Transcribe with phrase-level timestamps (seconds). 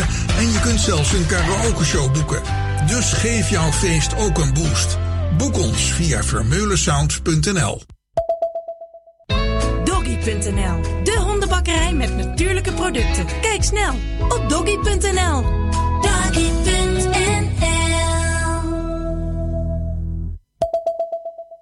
[0.00, 2.42] feesten en je kunt zelfs een karaoke-show boeken.
[2.86, 4.98] Dus geef jouw feest ook een boost.
[5.36, 7.82] Boek ons via vermeulensound.nl.
[9.84, 13.26] Doggy.nl, de hondenbakkerij met natuurlijke producten.
[13.40, 13.94] Kijk snel
[14.28, 15.42] op doggy.nl.
[16.00, 17.54] Doggy.nl.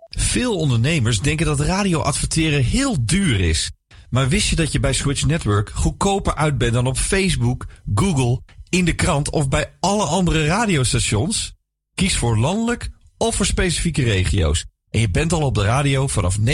[0.09, 3.71] Veel ondernemers denken dat radio adverteren heel duur is.
[4.15, 8.41] Maar wist je dat je bij Switch Network goedkoper uit bent dan op Facebook, Google,
[8.69, 11.55] in de krant of bij alle andere radiostations?
[11.95, 14.65] Kies voor landelijk of voor specifieke regio's.
[14.91, 16.45] En je bent al op de radio vanaf 9,95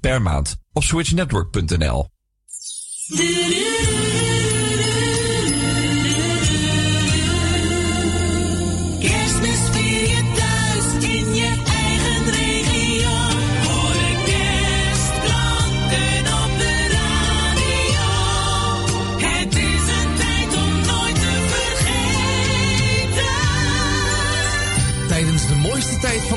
[0.00, 2.08] per maand op switchnetwork.nl.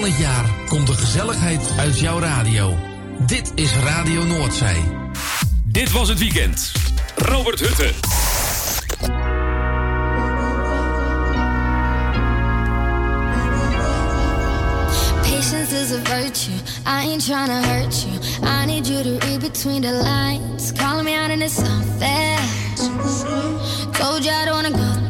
[0.01, 2.77] van het jaar komt de gezelligheid uit jouw radio.
[3.25, 4.83] Dit is Radio Noordzee.
[5.63, 6.71] Dit was het weekend.
[7.15, 7.93] Robert Hutte.
[15.21, 16.51] Patience is a virtue.
[16.85, 18.19] I ain't trying to hurt you.
[18.43, 20.71] I need you to read between the lines.
[20.71, 22.39] Calling me out and it's unfair.
[23.91, 25.00] Told you I don't wanna go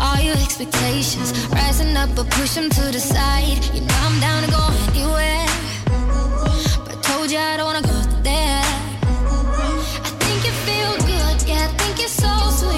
[0.00, 3.58] All your expectations rising up, but push them to the side.
[3.74, 5.46] You know I'm down to go anywhere.
[6.86, 8.64] But told you I don't wanna go there.
[10.06, 11.66] I think you feel good, yeah.
[11.66, 12.77] I think you're so sweet.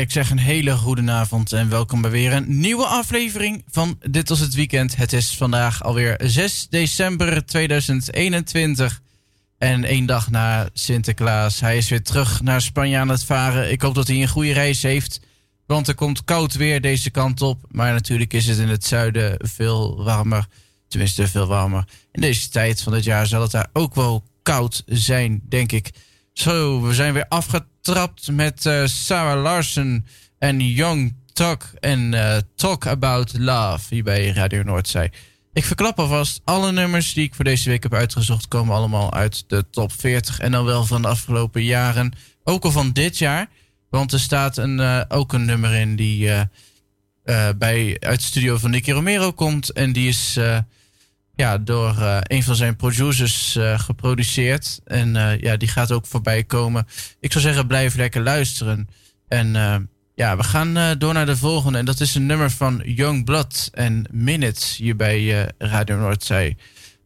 [0.00, 4.28] Ik zeg een hele goede avond en welkom bij weer een nieuwe aflevering van Dit
[4.28, 4.96] was het weekend.
[4.96, 9.00] Het is vandaag alweer 6 december 2021
[9.58, 11.60] en één dag na Sinterklaas.
[11.60, 13.70] Hij is weer terug naar Spanje aan het varen.
[13.70, 15.20] Ik hoop dat hij een goede reis heeft,
[15.66, 17.64] want er komt koud weer deze kant op.
[17.70, 20.46] Maar natuurlijk is het in het zuiden veel warmer,
[20.88, 21.84] tenminste veel warmer.
[22.12, 25.90] In deze tijd van het jaar zal het daar ook wel koud zijn, denk ik.
[26.32, 30.06] Zo, we zijn weer afgetrokken trapt met eh, Sarah Larsen
[30.38, 35.12] en Young Talk en eh, Talk About Love hier bij Radio Noordzee.
[35.52, 39.44] Ik verklap alvast, alle nummers die ik voor deze week heb uitgezocht komen allemaal uit
[39.46, 42.12] de top 40 en dan wel van de afgelopen jaren,
[42.44, 43.48] ook al van dit jaar.
[43.90, 46.30] Want er staat een, eh, ook een nummer in die
[47.56, 50.38] bij, uit de studio van Nicky Romero komt en die is
[51.36, 54.80] ja, door uh, een van zijn producers eh, geproduceerd.
[54.84, 56.86] En eh, ja, die gaat ook voorbij komen.
[57.20, 58.88] Ik zou zeggen, blijf lekker luisteren.
[59.28, 59.52] En
[60.14, 61.78] ja, we gaan door naar de volgende.
[61.78, 66.56] En dat is een nummer van Young Blood en Minutes hier bij Radio Noordzee.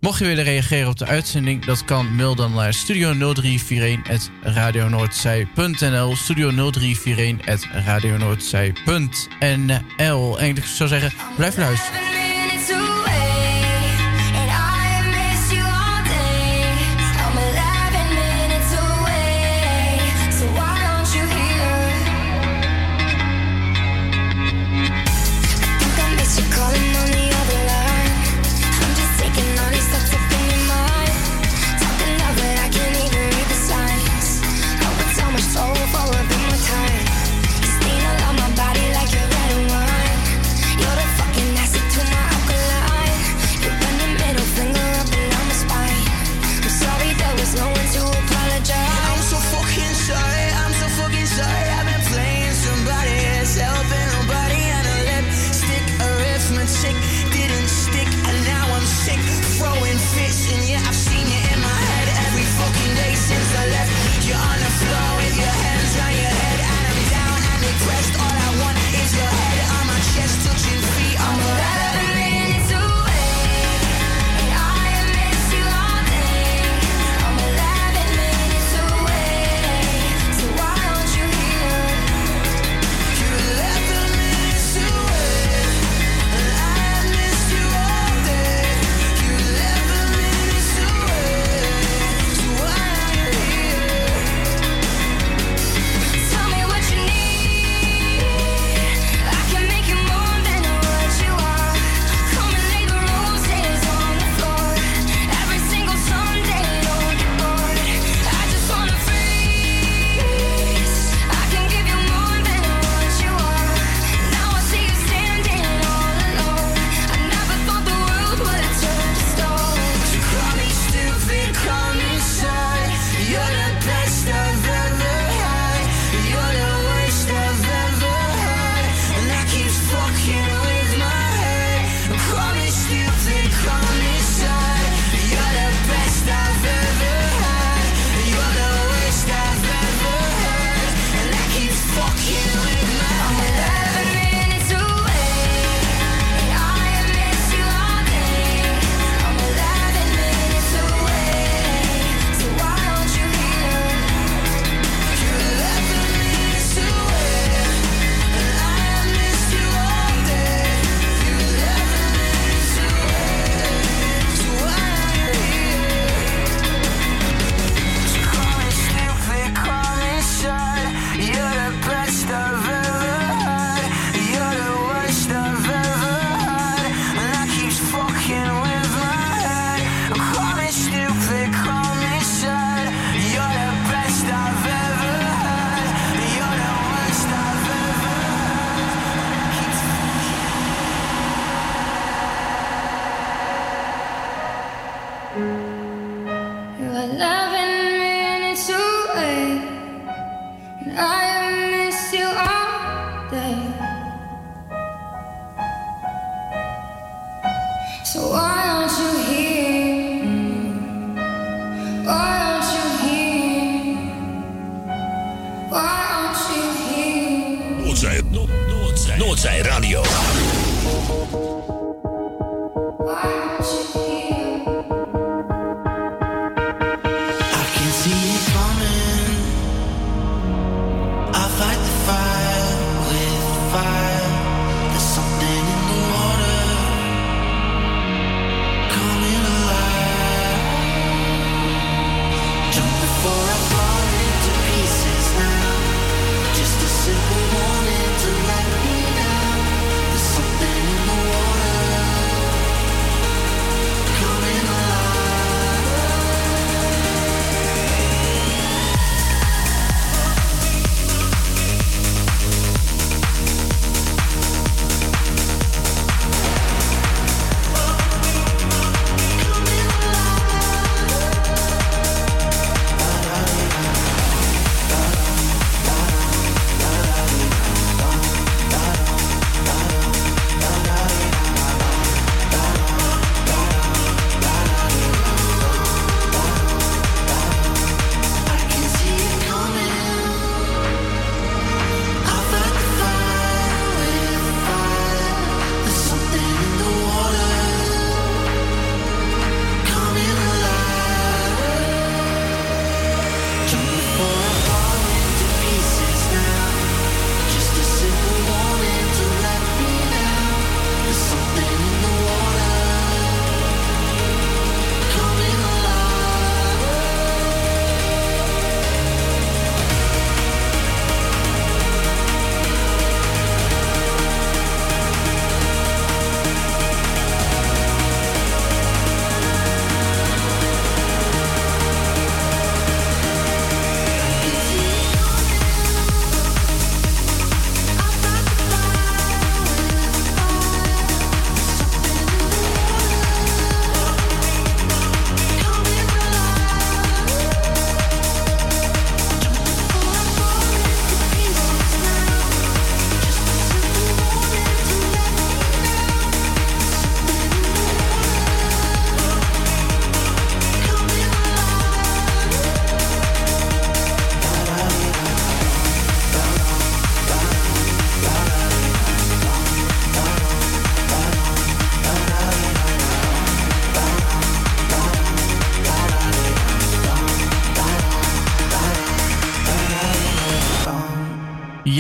[0.00, 2.14] Mocht je willen reageren op de uitzending, dat kan.
[2.14, 9.70] Mail dan naar studio 0341 Studio 0341 En
[10.56, 12.97] ik zou zeggen, blijf luisteren.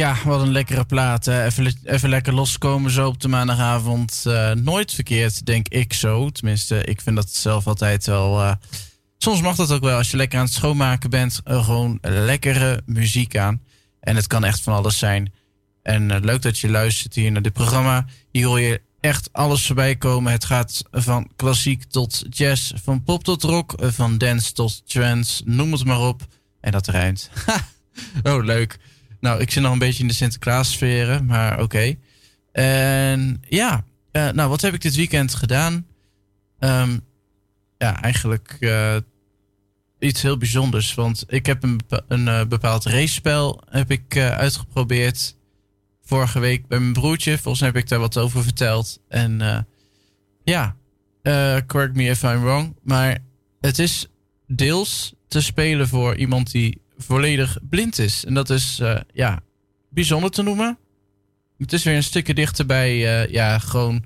[0.08, 1.26] Ja, wat een lekkere plaat.
[1.26, 4.22] Even, even lekker loskomen zo op de maandagavond.
[4.26, 6.30] Eh, nooit verkeerd, denk ik zo.
[6.30, 8.40] Tenminste, ik vind dat zelf altijd wel...
[8.40, 8.52] eh,
[9.18, 9.96] soms mag dat ook wel.
[9.96, 13.62] Als je lekker aan het schoonmaken bent, gewoon lekkere muziek aan.
[14.00, 15.32] En het kan echt van alles zijn.
[15.82, 18.06] En eh, leuk dat je luistert hier naar dit programma.
[18.30, 20.32] Hier hoor je echt alles voorbij komen.
[20.32, 25.72] Het gaat van klassiek tot jazz, van pop tot rock, van dance tot trance, noem
[25.72, 26.26] het maar op.
[26.60, 27.30] En dat rijmt.
[28.22, 28.78] oh, leuk.
[29.20, 31.94] Nou, ik zit nog een beetje in de Sinterklaas-sferen, maar oké.
[32.52, 35.86] En ja, eh, nou, wat heb ik dit weekend gedaan?
[36.58, 36.98] Ehm,
[37.78, 38.96] ja, eigenlijk eh,
[39.98, 40.94] iets heel bijzonders.
[40.94, 45.36] Want ik heb een, een eh, bepaald racespel heb ik, uitgeprobeerd
[46.02, 47.38] vorige week bij mijn broertje.
[47.38, 49.00] Volgens mij heb ik daar wat over verteld.
[49.08, 49.66] En
[50.44, 50.76] ja,
[51.66, 52.76] correct me if I'm wrong.
[52.82, 53.18] Maar
[53.60, 54.06] het is
[54.46, 58.24] deels te spelen voor iemand die volledig blind is.
[58.24, 59.40] En dat is eh, ja,
[59.90, 60.78] bijzonder te noemen.
[61.58, 64.04] Het is weer een stukje dichter bij, eh, ja, gewoon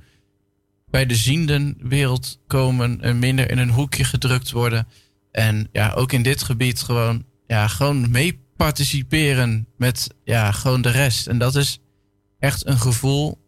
[0.91, 4.87] bij de ziendenwereld komen en minder in een hoekje gedrukt worden.
[5.33, 10.91] En ja, ook in dit gebied gewoon, ja, gewoon mee participeren met ja, gewoon de
[10.91, 11.27] rest.
[11.27, 11.79] En dat is
[12.39, 13.39] echt een gevoel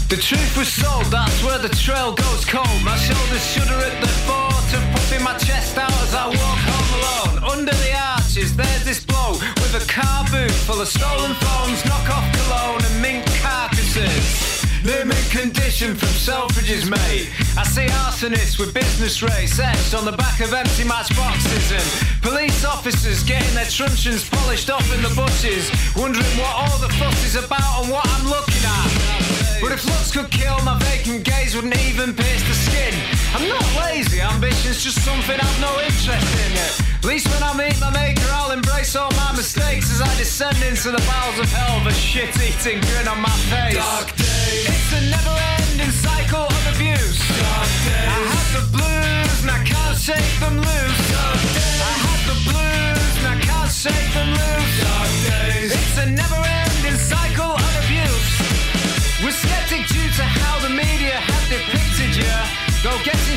[0.08, 2.82] The truth was sold, that's where the trail goes cold.
[2.86, 6.92] My shoulders shudder at the thought of puffing my chest out as I walk home
[7.02, 7.58] alone.
[7.58, 12.22] Under the arches, there's this blow with a car boot full of stolen phones, knockoff
[12.38, 14.46] cologne, and mink carcasses.
[14.86, 17.34] Mint condition from Selfridges, mate.
[17.58, 22.64] I see arsonists with business race etched on the back of empty matchboxes and police
[22.64, 27.36] officers getting their truncheons polished off in the bushes, wondering what all the fuss is
[27.44, 29.45] about and what I'm looking at.
[29.66, 32.94] But if looks could kill, my vacant gaze wouldn't even pierce the skin.
[33.34, 36.06] I'm not lazy, ambition's just something I've no interest
[36.46, 36.54] in.
[36.54, 40.62] At least when I meet my maker, I'll embrace all my mistakes as I descend
[40.62, 43.74] into the bowels of hell with a shit-eating grin on my face.
[43.74, 44.70] Dark days.
[44.70, 47.18] It's a never-ending cycle of abuse.
[47.26, 48.06] Dark days.
[48.06, 51.02] I had the blues and I can't shake them loose.
[51.10, 51.82] Dark days.
[51.82, 54.74] I had the blues and I can't shake them loose.
[54.86, 55.74] Dark days.
[55.74, 56.55] It's a never-ending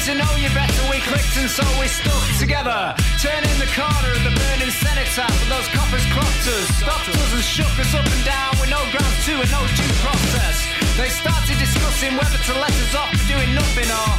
[0.07, 2.95] to know you better, we clicked and so we stuck together.
[3.19, 6.67] Turning the corner of the burning cenotaph with those coppers clocked us.
[6.79, 9.95] Stopped us and shook us up and down with no grounds to and no due
[9.99, 10.57] process.
[10.95, 14.11] They started discussing whether to let us off for doing nothing or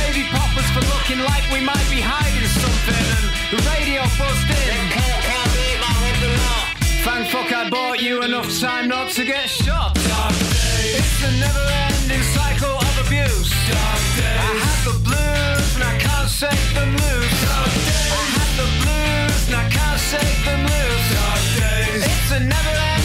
[0.00, 3.04] maybe pop us for looking like we might be hiding something.
[3.20, 4.76] And the radio buzzed in.
[7.06, 9.94] Thank fuck I bought you enough time not to get shot.
[9.94, 10.98] Dark days.
[10.98, 13.50] It's a never-ending cycle of abuse.
[13.70, 14.42] Dark days.
[14.42, 17.36] I had the blues and I can't shake them loose.
[17.46, 18.10] Dark days.
[18.10, 21.06] I had the blues and I can't shake them loose.
[21.14, 22.02] Dark days.
[22.10, 22.95] It's a never-ending cycle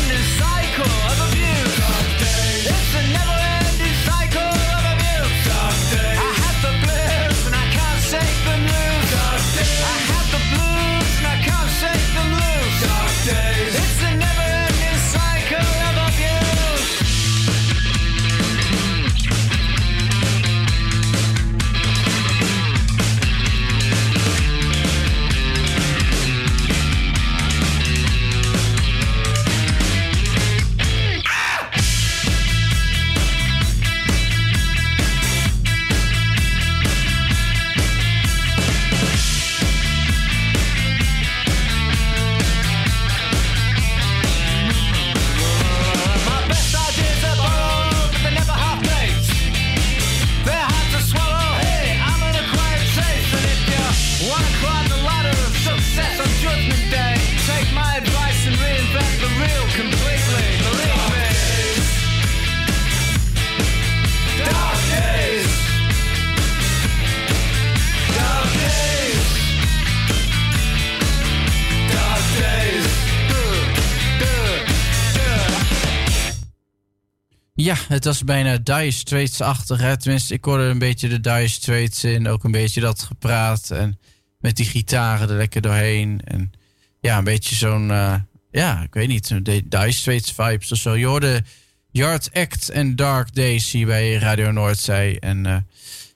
[77.62, 79.98] Ja, het was bijna Dire Straits-achtig.
[79.98, 82.28] Tenminste, ik hoorde een beetje de Dire Straits in.
[82.28, 83.72] Ook een beetje dat gepraat.
[83.72, 84.00] En
[84.40, 86.22] met die gitaren er lekker doorheen.
[86.24, 86.52] En
[87.00, 87.92] ja, een beetje zo'n...
[87.92, 88.16] eh,
[88.52, 89.46] ja, ik weet niet.
[89.46, 90.96] De Dire Straits vibes of zo.
[90.96, 91.44] Je hoorde
[91.92, 95.20] Yard Act en Dark Days hier bij Radio Noordzee.
[95.20, 95.58] En eh,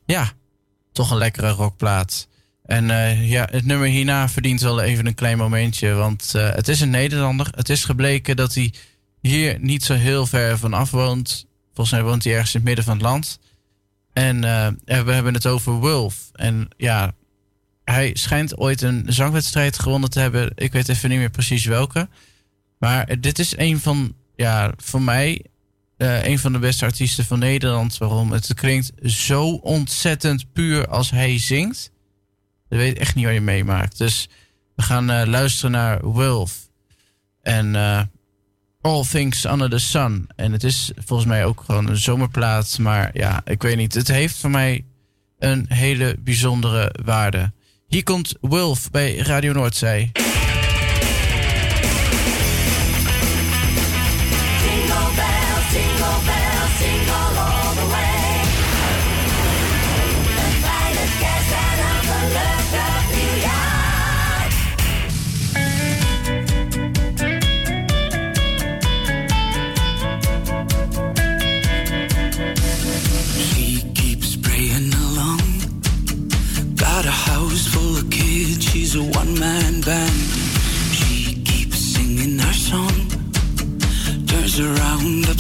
[0.06, 0.32] ja,
[0.92, 2.28] toch een lekkere rockplaat.
[2.66, 5.94] En eh, ja, het nummer hierna verdient wel even een klein momentje.
[5.94, 7.48] Want het is een Nederlander.
[7.56, 8.74] Het is gebleken dat hij
[9.28, 11.46] hier niet zo heel ver vanaf woont.
[11.74, 13.40] Volgens mij woont hij ergens in het midden van het land.
[14.14, 16.30] En eh, we hebben het over Wolf.
[16.34, 17.14] En ja,
[17.84, 20.52] hij schijnt ooit een zangwedstrijd gewonnen te hebben.
[20.56, 22.10] Ik weet even niet meer precies welke.
[22.78, 25.46] Maar dit is een van, ja, voor mij,
[25.98, 27.98] eh, een van de beste artiesten van Nederland.
[27.98, 28.32] Waarom?
[28.32, 31.92] Het klinkt zo ontzettend puur als hij zingt.
[32.70, 33.98] Je weet echt niet wat je meemaakt.
[33.98, 34.30] Dus
[34.76, 36.70] we gaan eh, luisteren naar Wolf.
[37.42, 37.76] En
[38.86, 40.28] All Things Under the Sun.
[40.36, 42.78] En het is volgens mij ook gewoon een zomerplaat.
[42.80, 43.94] Maar ja, ik weet niet.
[43.94, 44.86] Het heeft voor mij
[45.40, 47.52] een hele bijzondere waarde.
[47.88, 50.12] Hier komt Wolf bij Radio Noordzee.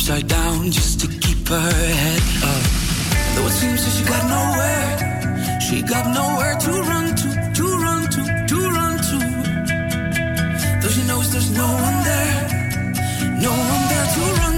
[0.07, 2.63] Upside down just to keep her head up.
[3.33, 8.03] Though it seems that she got nowhere, she got nowhere to run to, to run
[8.13, 9.17] to, to run to.
[10.81, 12.37] Though she knows there's no one there,
[13.41, 14.54] no one there to run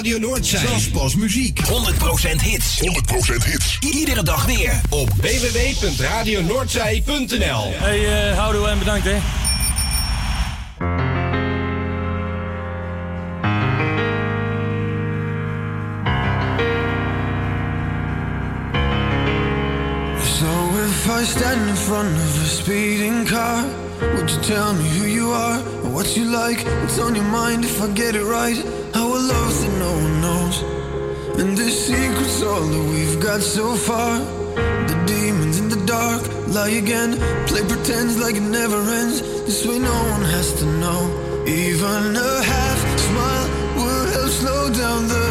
[0.00, 0.58] Radio Noordzee.
[0.58, 1.60] Zelfs muziek.
[1.60, 2.80] 100% hits.
[2.80, 3.76] 100% hits.
[3.80, 4.80] Iedere dag weer.
[4.88, 9.16] Op www.radionoordzee.nl Hey, uh, houdoe en bedankt hè.
[20.38, 20.46] So
[20.84, 23.64] if I I stand in front of a speeding car,
[24.00, 26.64] would you tell me who you are or what you like?
[26.80, 28.56] What's on your mind if I get it right?
[28.92, 29.69] Love that no one knows.
[31.40, 34.18] And the secret's all that we've got so far.
[34.90, 39.22] The demons in the dark lie again, play pretends like it never ends.
[39.46, 41.00] This way no one has to know.
[41.46, 43.48] Even a half smile
[43.78, 45.28] would help slow down the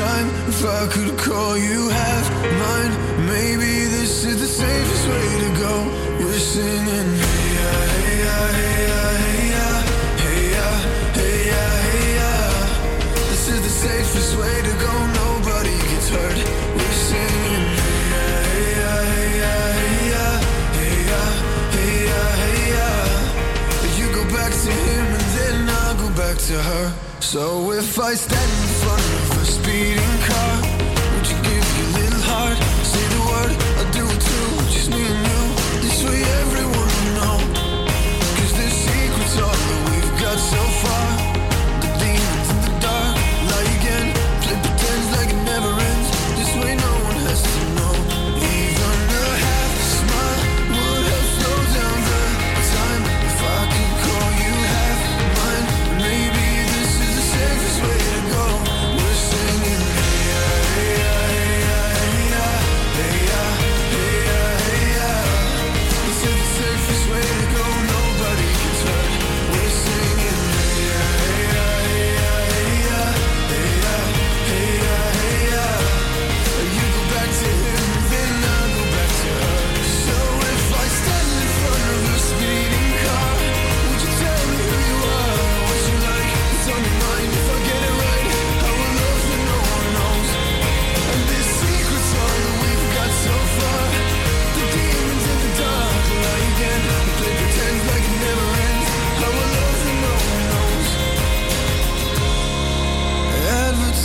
[0.00, 0.28] time.
[0.48, 2.26] If I could call you half
[2.64, 2.92] mine,
[3.26, 5.74] maybe this is the safest way to go.
[6.24, 7.10] We're singing.
[7.20, 9.49] Hey hey hey hey hey
[13.80, 14.92] safest way to go.
[15.24, 16.38] Nobody gets hurt.
[16.76, 17.64] We're singing.
[18.12, 20.26] Hey ya, hey ya, hey ya,
[20.78, 21.22] hey ya,
[21.74, 22.88] hey ya, hey ya.
[23.98, 26.86] You go back to him and then I'll go back to her.
[27.20, 30.54] So if I stand in front of a speeding car,
[31.12, 32.58] would you give your little heart?
[32.92, 34.20] Say the word, I'll do it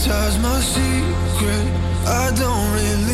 [0.07, 1.65] Advertise my secret.
[2.05, 3.04] I don't really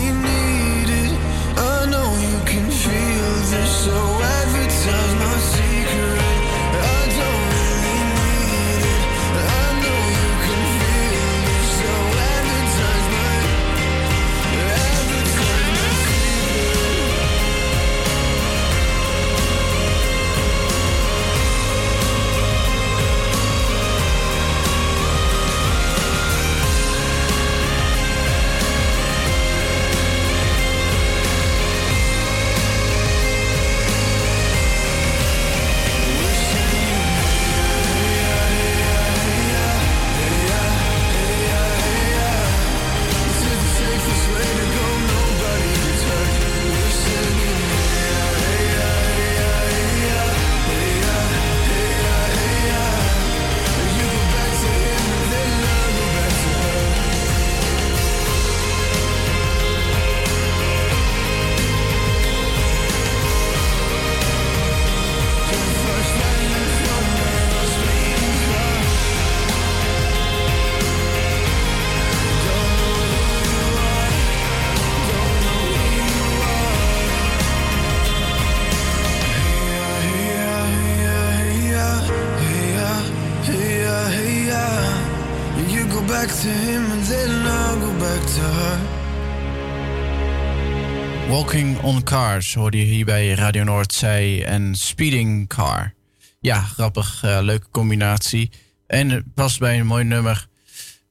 [92.11, 95.93] Cars hoorde je hier bij Radio Noordzij en Speeding Car.
[96.39, 98.51] Ja, grappig, eh, leuke combinatie.
[98.87, 100.47] En het past bij een mooi nummer.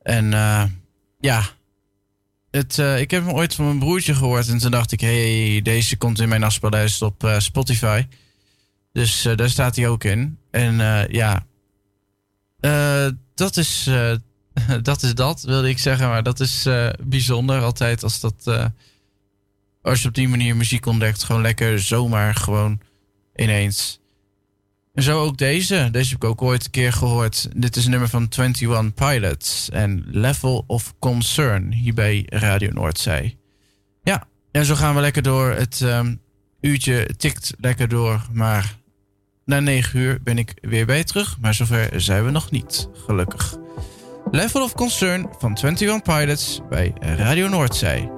[0.02, 0.64] En eh,
[1.20, 1.42] ja,
[2.50, 4.48] het, eh, ik heb hem ooit van mijn broertje gehoord.
[4.48, 8.06] En toen dacht ik, hey, deze komt in mijn afspeellijst op Spotify.
[8.92, 10.38] Dus daar staat hij ook in.
[10.50, 10.74] En
[11.10, 11.46] ja,
[13.34, 13.90] dat, is,
[14.82, 16.08] dat is dat, wilde ik zeggen.
[16.08, 16.68] Maar dat is
[17.02, 18.70] bijzonder altijd als dat...
[19.82, 22.80] als je op die manier muziek ontdekt, gewoon lekker zomaar gewoon
[23.34, 24.00] ineens.
[24.94, 25.88] En zo ook deze.
[25.92, 27.48] Deze heb ik ook ooit een keer gehoord.
[27.56, 33.36] Dit is een nummer van 21 Pilots en Level of Concern hier bij Radio Noordzij.
[34.02, 35.50] Ja, en zo gaan we lekker door.
[35.50, 36.14] Het ehm,
[36.60, 38.78] uurtje tikt lekker door, maar
[39.44, 41.36] na 9 uur ben ik weer bij terug.
[41.40, 43.56] Maar zover zijn we nog niet, gelukkig.
[44.30, 48.10] Level of Concern van 21 Pilots bij Radio Noordzij.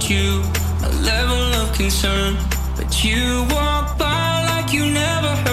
[0.00, 0.42] you
[0.84, 2.34] a level of concern,
[2.76, 5.51] but you walk by like you never heard.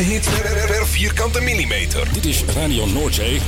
[0.00, 2.08] beste hits per, vierkante millimeter.
[2.12, 3.40] Dit is Radio Noordzee.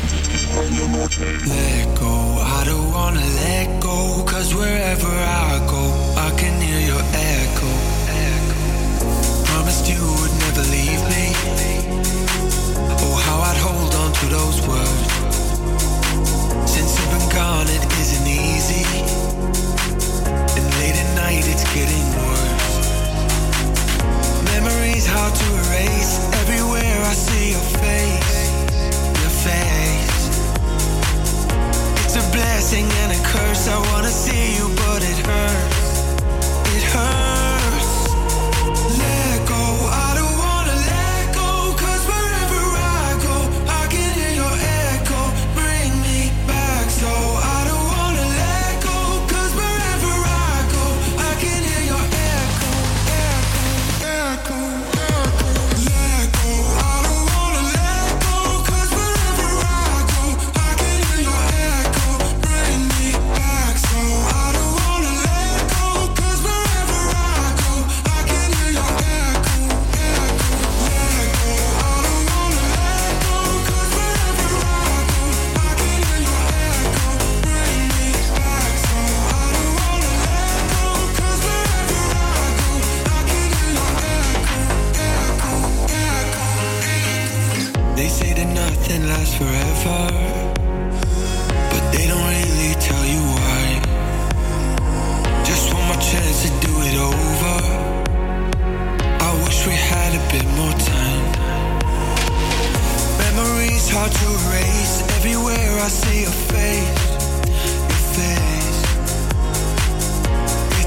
[1.45, 4.23] Let go, I don't wanna let go.
[4.25, 7.67] Cause wherever I go, I can hear your echo.
[8.07, 9.45] echo.
[9.45, 11.82] Promised you would never leave me.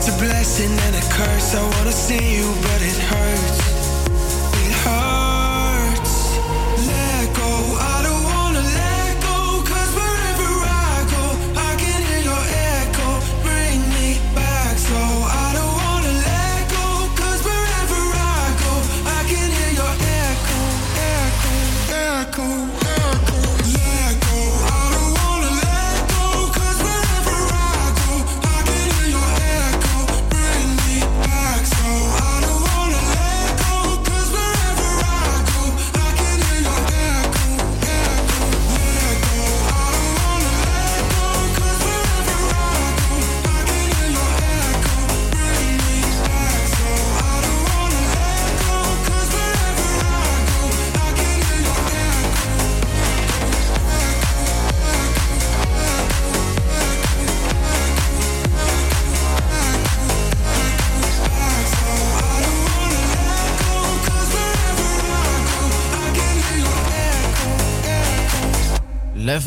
[0.08, 1.56] It's a blessing and a curse.
[1.56, 3.85] I wanna see you, but it hurts.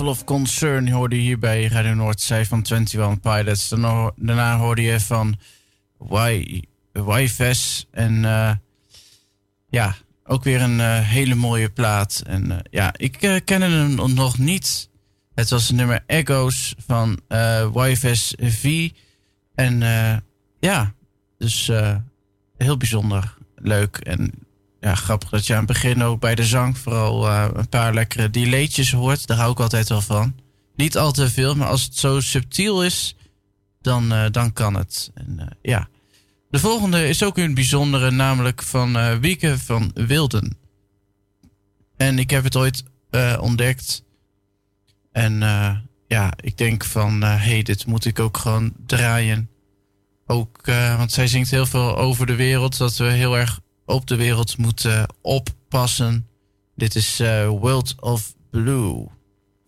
[0.09, 3.69] Of Concern hoorde je hier bij Radio van 21 Pilots.
[3.69, 5.37] Daarna, hoorde je van
[6.93, 8.51] YFS en eh,
[9.69, 12.23] ja, ook weer een eh, hele mooie plaat.
[12.27, 14.89] En eh, ja, ik ken hem nog niet.
[15.35, 17.21] Het was nummer Echoes van
[17.75, 18.91] YFS V.
[19.55, 19.81] En
[20.61, 20.95] ja,
[21.39, 21.71] dus
[22.57, 23.97] heel bijzonder leuk.
[23.97, 24.33] En
[24.81, 27.95] ja, grappig dat je aan het begin ook bij de zang vooral eh, een paar
[27.95, 29.27] lekkere delaytjes hoort.
[29.27, 30.35] Daar hou ik altijd wel van.
[30.77, 33.17] Niet al te veel, maar als het zo subtiel is,
[33.81, 35.11] dan, eh, dan kan het.
[35.15, 35.89] En, eh, ja.
[36.51, 40.57] De volgende is ook een bijzondere, namelijk van Wieke van Wilden.
[41.97, 42.83] En ik heb het ooit
[43.41, 44.03] ontdekt.
[45.13, 45.39] En
[46.07, 49.51] ja, ik denk van, hé, hey, dit moet ik ook gewoon draaien.
[50.27, 54.17] Ook, want zij zingt heel veel over de wereld, dat we heel erg op de
[54.17, 56.27] wereld moeten oppassen.
[56.77, 59.07] Dit is eh, World of Blue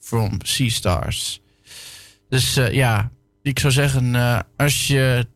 [0.01, 1.41] from Sea Stars.
[2.29, 3.11] Dus eh, ja,
[3.43, 5.27] ik zou zeggen, eh, als je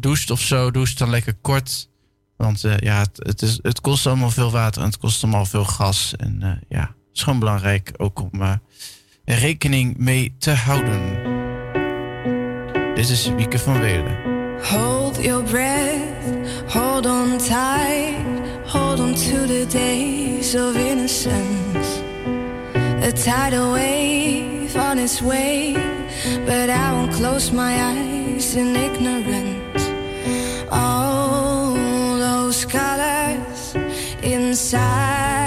[0.00, 1.88] doucht of zo, doucht dan lekker kort.
[2.36, 6.14] Want ja, het, is, het kost allemaal veel water en het kost allemaal veel gas.
[6.16, 8.60] En ja, het is gewoon belangrijk ook om
[9.24, 11.32] rekening mee te houden.
[12.94, 14.34] Dit is Wieke van Weerden.
[14.62, 16.13] Hold your breath,
[16.68, 18.24] hold on tight,
[18.66, 22.02] hold on to the days of innocence.
[23.04, 25.74] A tidal wave on its way,
[26.46, 29.84] but I won't close my eyes in ignorance.
[30.70, 31.74] All
[32.18, 33.74] those colors
[34.22, 35.43] inside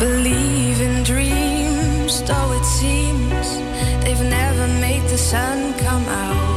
[0.00, 3.58] Believe in dreams, though it seems
[4.02, 6.49] they've never made the sun come out.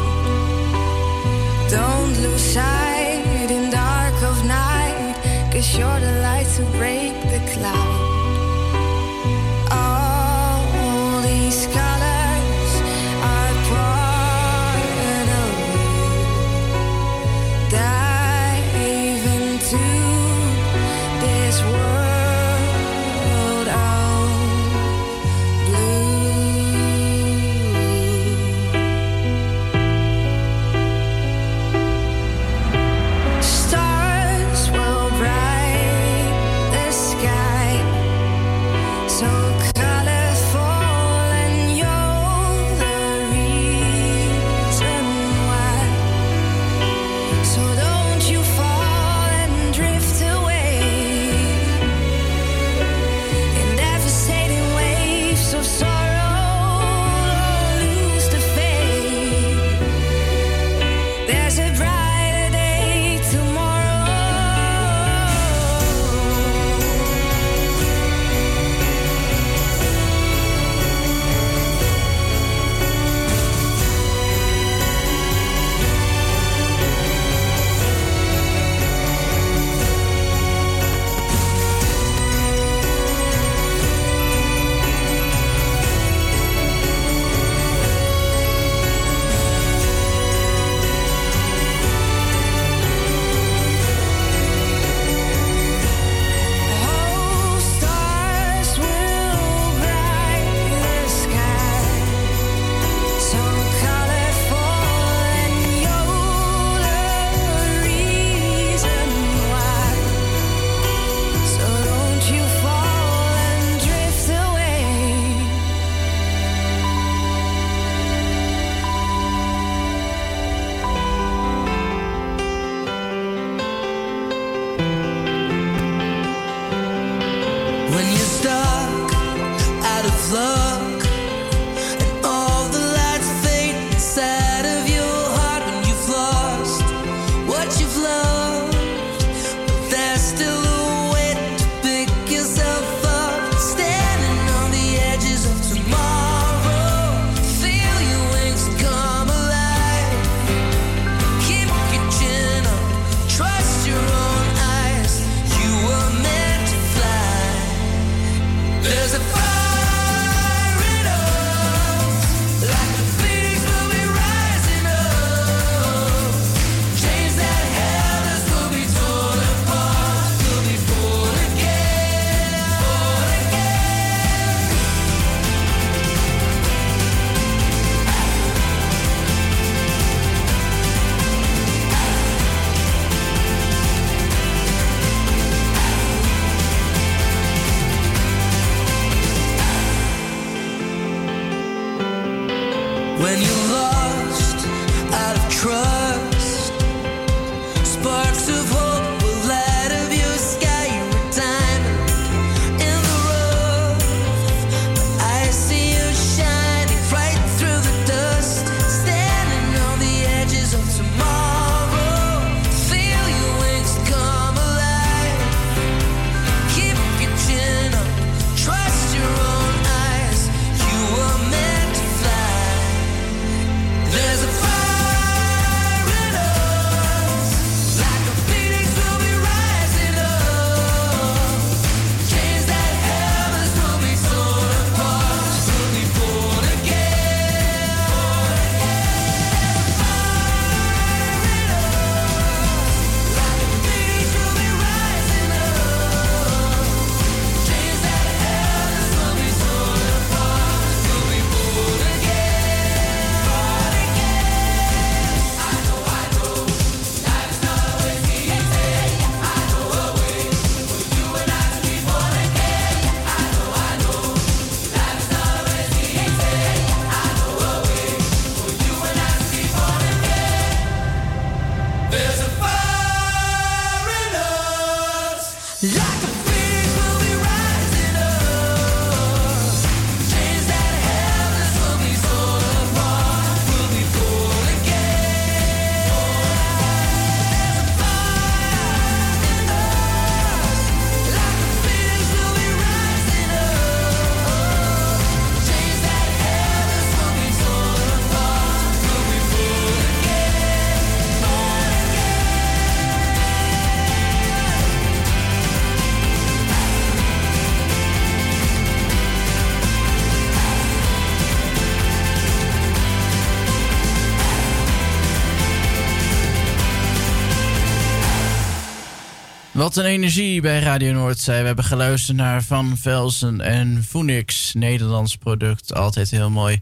[319.84, 321.60] Wat een energie bij Radio Noordzee.
[321.60, 324.74] We hebben geluisterd naar Van Velsen en Phoenix.
[324.74, 326.82] Nederlands product, altijd heel mooi.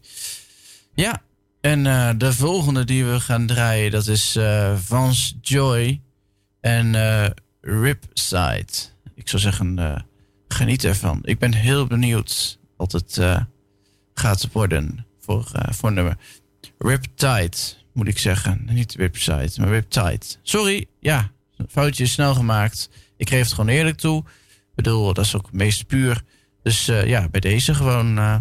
[0.94, 1.22] Ja,
[1.62, 6.02] en eh, de volgende die we gaan draaien, dat is eh Vance Joy
[6.60, 6.96] en
[7.62, 8.74] Ripside.
[9.16, 10.06] Ik zou zeggen,
[10.48, 11.20] geniet ervan.
[11.24, 13.20] Ik ben heel benieuwd wat het
[14.14, 16.18] gaat worden voor, voor nummer.
[16.78, 17.58] Riptide,
[17.94, 18.68] moet ik zeggen.
[18.70, 20.26] Niet Ripside, maar Riptide.
[20.42, 21.32] Sorry, ja,
[21.70, 22.90] foutje is snel gemaakt.
[23.18, 24.20] Ik geef het gewoon eerlijk toe.
[24.20, 26.24] Ik bedoel, dat is ook het meest puur.
[26.64, 28.18] Dus eh, ja, bij deze gewoon.
[28.18, 28.38] eh,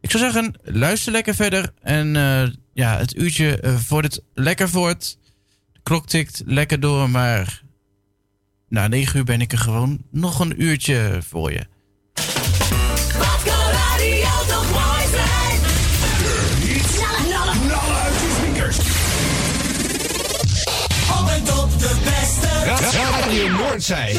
[0.00, 1.72] ik zou zeggen, luister lekker verder.
[1.82, 5.18] En eh, ja, het uurtje eh vordert lekker voort.
[5.72, 7.62] De klok tikt lekker door, maar
[8.68, 11.66] na negen uur ben ik er gewoon nog een uurtje voor je.
[23.36, 24.16] Radio Noordzij.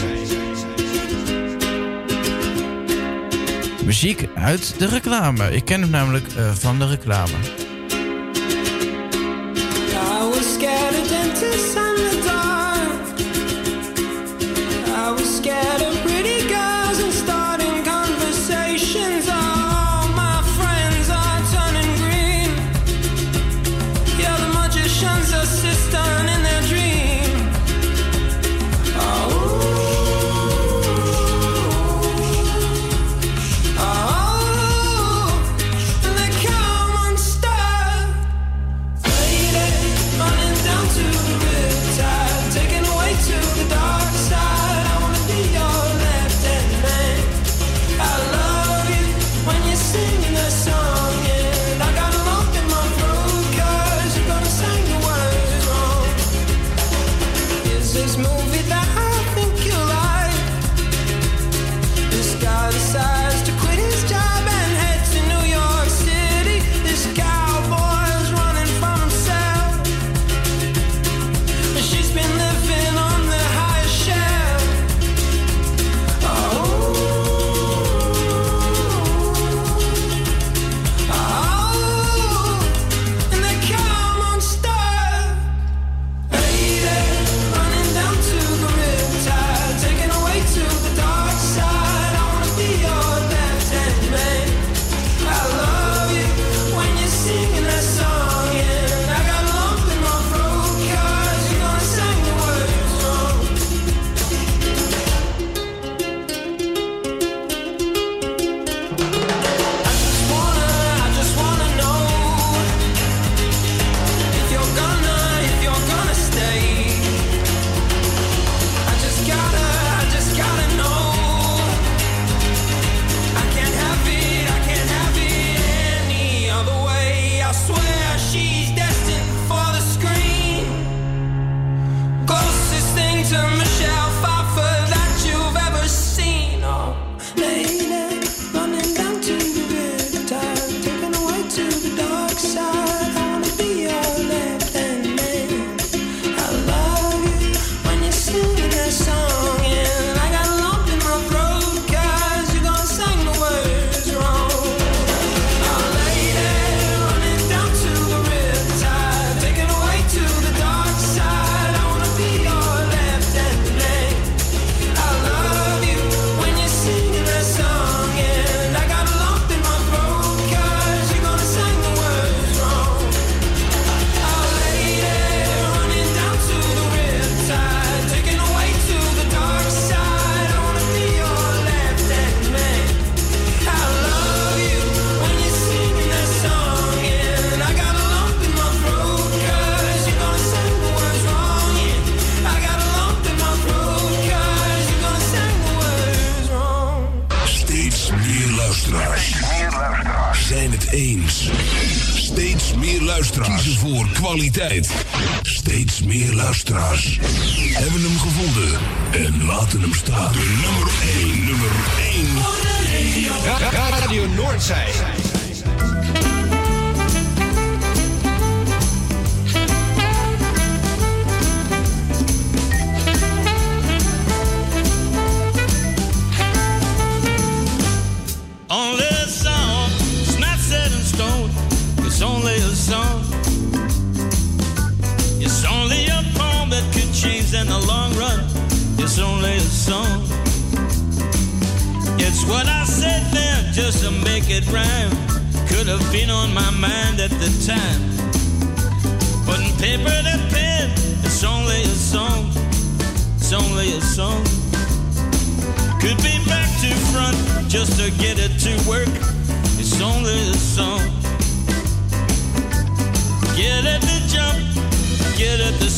[3.86, 5.52] Muziek uit de reclame.
[5.56, 7.34] Ik ken hem namelijk eh, van de reclame.
[9.92, 10.58] I was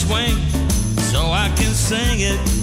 [0.09, 0.37] swing
[1.11, 2.58] so I can sing it.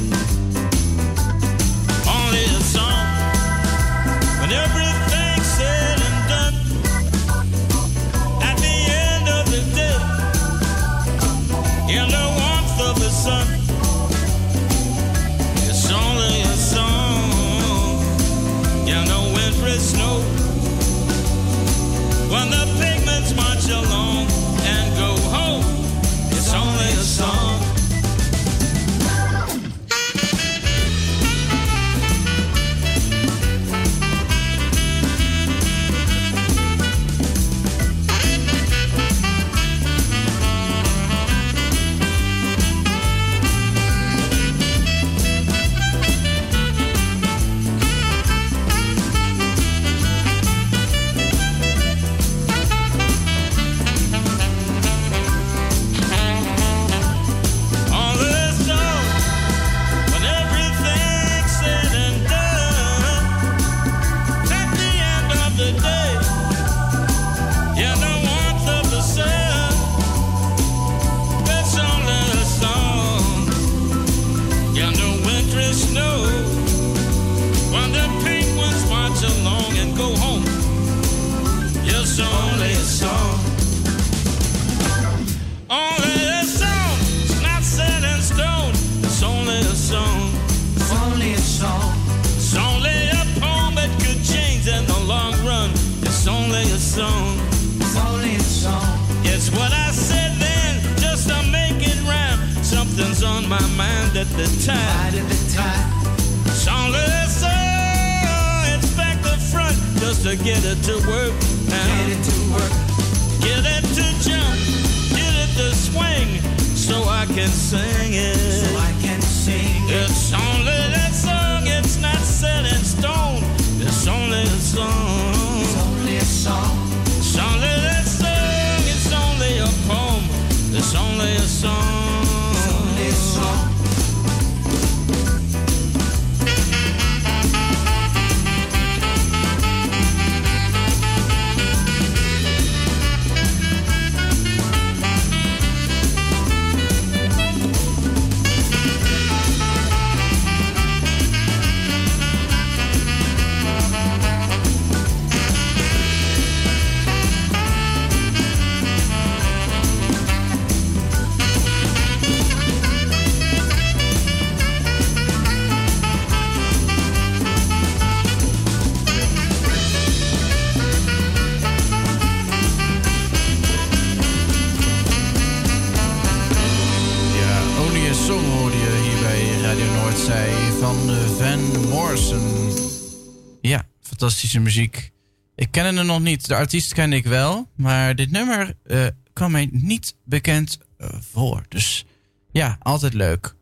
[184.61, 185.11] muziek.
[185.55, 186.47] Ik ken hem nog niet.
[186.47, 187.69] De artiest ken ik wel.
[187.77, 191.63] Maar dit nummer uh, kwam mij niet bekend eh, voor.
[191.69, 192.05] Dus
[192.51, 193.55] ja, altijd leuk.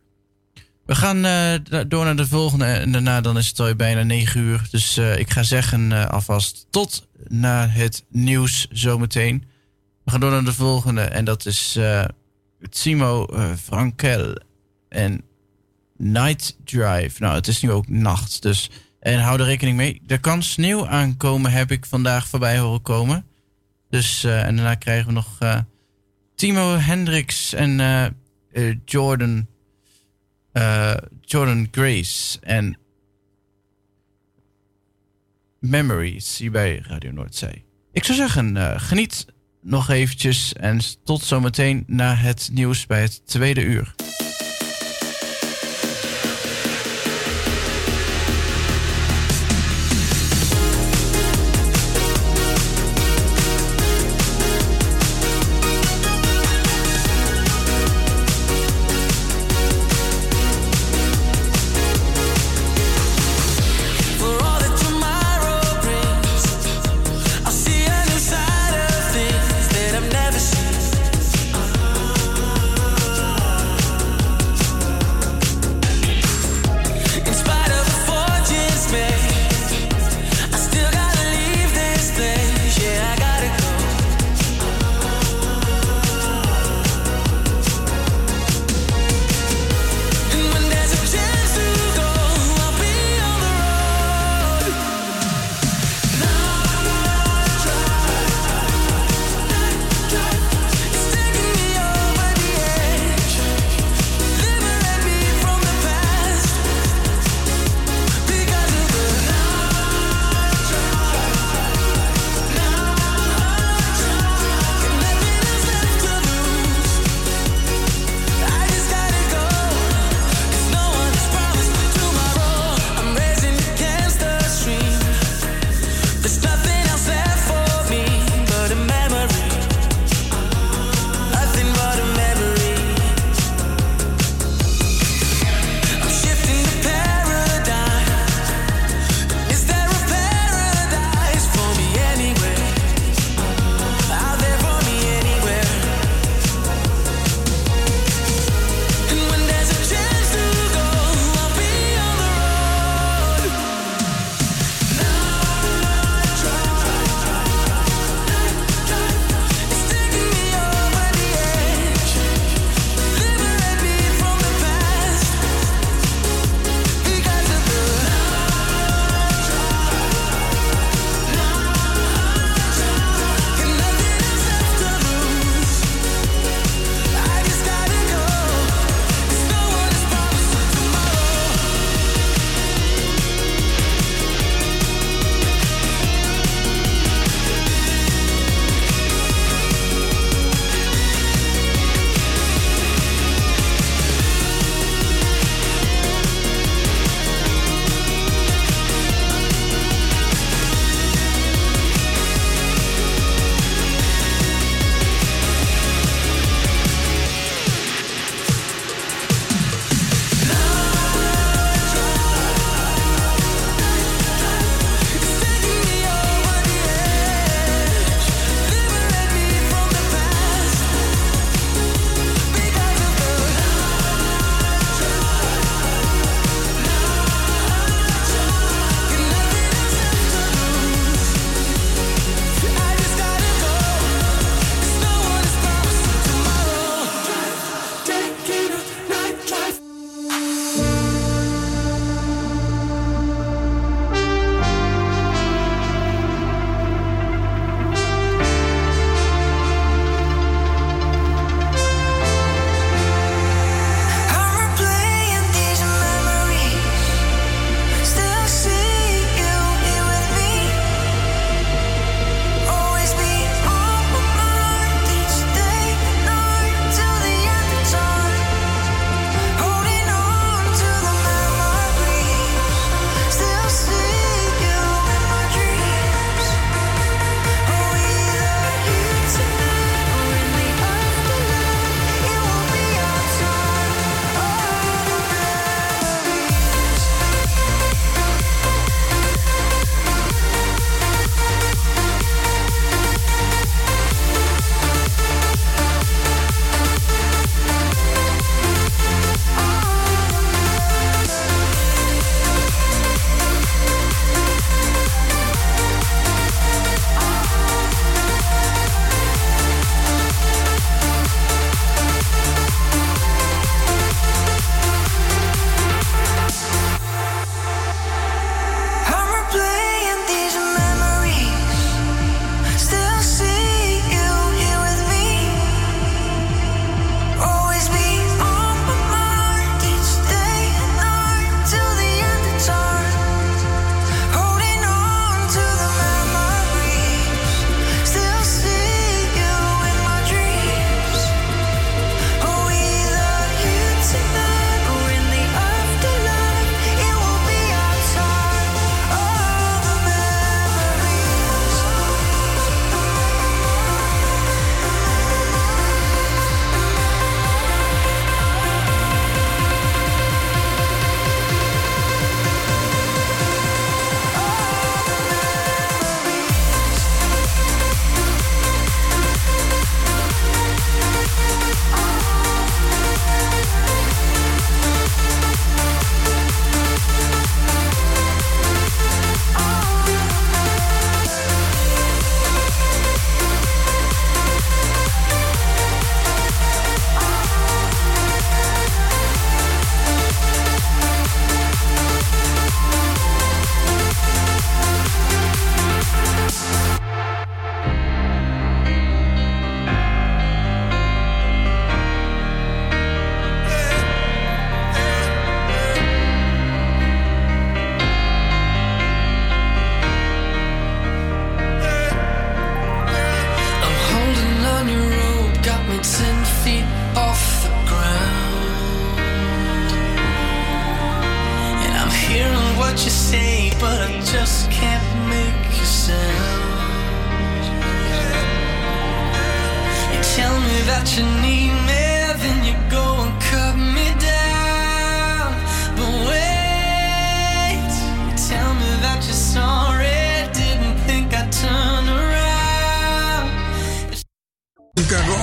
[0.86, 2.64] We gaan eh, door naar de volgende.
[2.64, 4.68] En daarna dan is het al bijna 9 uur.
[4.70, 9.44] Dus ik ga zeggen alvast tot na het nieuws zometeen.
[10.04, 11.00] We gaan door naar de volgende.
[11.00, 11.78] En dat is
[12.70, 13.26] Timo
[13.56, 14.34] Frankel.
[14.88, 15.24] En
[15.96, 17.20] Night Drive.
[17.22, 18.42] Nou, het is nu ook nacht.
[18.42, 18.70] Dus
[19.04, 20.02] en hou er rekening mee.
[20.06, 23.26] Er kan sneeuw aankomen, heb ik vandaag voorbij horen komen.
[23.90, 25.58] Dus, eh, en daarna krijgen we nog eh,
[26.34, 29.46] Timo Hendricks en eh, Jordan,
[31.20, 32.78] Jordan Grace en
[35.60, 37.64] Memories hier bij Radio Noordzee.
[37.92, 39.26] Ik zou zeggen, geniet
[39.62, 43.94] nog eventjes en tot zometeen na het nieuws bij het tweede uur.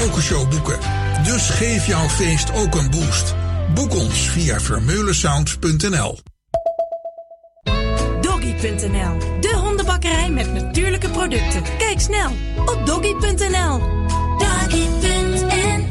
[0.02, 0.80] Een karaoke-show boeken.
[1.24, 3.36] Dus geef jouw feest ook een boost.
[3.74, 6.20] Boek ons via vermeulensound.nl.
[8.22, 11.64] Doggy.nl, de hondenbakkerij met natuurlijke producten.
[11.78, 12.32] Kijk snel
[12.66, 13.80] op doggy.nl.
[14.38, 15.90] Doggy.nl.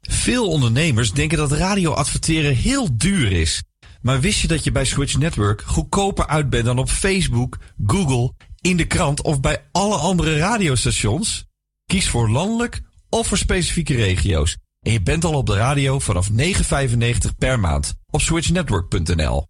[0.00, 3.62] Veel ondernemers denken dat radio adverteren heel duur is.
[4.02, 8.32] Maar wist je dat je bij Switch Network goedkoper uit bent dan op Facebook, Google,
[8.64, 11.44] in de krant of bij alle andere radiostations?
[11.86, 14.56] Kies voor landelijk of voor specifieke regio's.
[14.80, 16.36] En je bent al op de radio vanaf 9,95
[17.38, 19.46] per maand op switchnetwork.nl.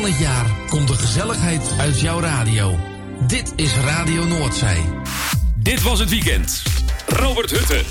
[0.00, 2.78] van het jaar komt de gezelligheid uit jouw radio.
[3.26, 4.84] Dit is Radio Noordzij.
[5.56, 6.62] Dit was het weekend.
[7.06, 7.84] Robert Hutten.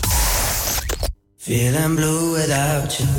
[1.37, 3.09] Feeling blue without you.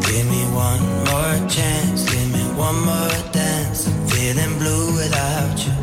[0.00, 3.88] Give me one more chance, give me one more dance.
[4.06, 5.77] Feeling blue without you.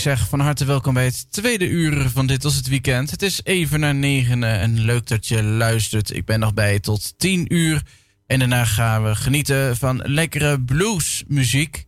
[0.00, 3.10] Ik zeg van harte welkom bij het tweede uur van Dit Was Het Weekend.
[3.10, 6.14] Het is even na negenen en leuk dat je luistert.
[6.14, 7.82] Ik ben nog bij tot tien uur.
[8.26, 11.86] En daarna gaan we genieten van lekkere bluesmuziek.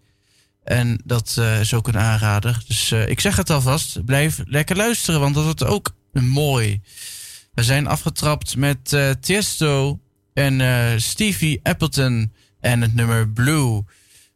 [0.64, 2.62] En dat eh, is ook een aanrader.
[2.66, 6.80] Dus eh, ik zeg het alvast, blijf lekker luisteren, want dat wordt ook mooi.
[7.54, 10.00] We zijn afgetrapt met eh, Tiesto
[10.34, 13.82] en eh, Stevie Appleton en het nummer Blue.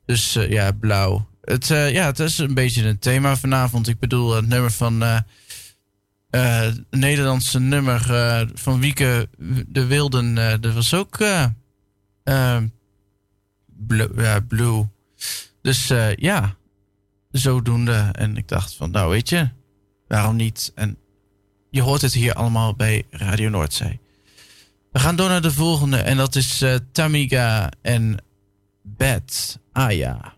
[0.06, 1.28] Dus eh, ja, blauw.
[1.46, 3.88] Het, eh, ja, het is een beetje een thema vanavond.
[3.88, 5.02] Ik bedoel, het nummer van.
[6.30, 8.00] Het Nederlandse nummer
[8.54, 9.28] van Wieke
[9.66, 10.34] de Wilden.
[10.34, 11.18] dat was ook.
[14.48, 14.88] Blue,
[15.62, 15.86] Dus
[16.16, 16.54] ja,
[17.30, 18.08] zodoende.
[18.12, 19.48] En ik dacht van, nou weet je,
[20.08, 20.72] waarom niet?
[20.74, 20.98] En
[21.70, 24.00] je hoort het hier allemaal bij Radio Noordzee.
[24.92, 28.16] We gaan door naar de volgende en dat is Tamiga en
[28.82, 30.35] Beth Aya.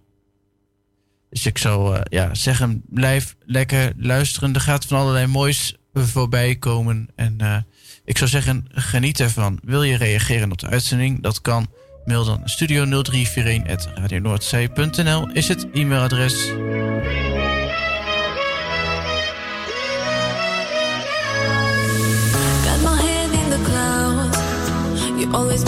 [1.30, 4.54] Dus ik zou eh, ja, zeggen, blijf lekker luisteren.
[4.54, 7.08] Er gaat van allerlei moois voorbij komen.
[7.14, 7.56] En eh,
[8.04, 9.58] ik zou zeggen, geniet ervan.
[9.62, 11.22] Wil je reageren op de uitzending?
[11.22, 11.66] Dat kan.
[12.04, 16.52] Mail dan studio 0341.radionoordzij.nl is het e-mailadres.
[25.32, 25.62] Always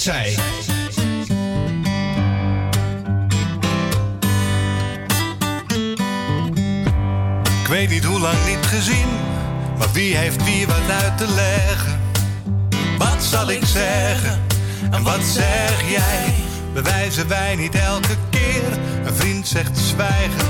[0.00, 0.36] zij.
[7.60, 9.08] Ik weet niet hoe lang niet gezien,
[9.78, 12.00] maar wie heeft wie wat uit te leggen?
[12.98, 14.40] Wat zal ik zeggen
[14.90, 16.34] en wat zeg jij?
[16.72, 18.78] Bewijzen wij niet elke keer?
[19.04, 20.49] Een vriend zegt zwijgen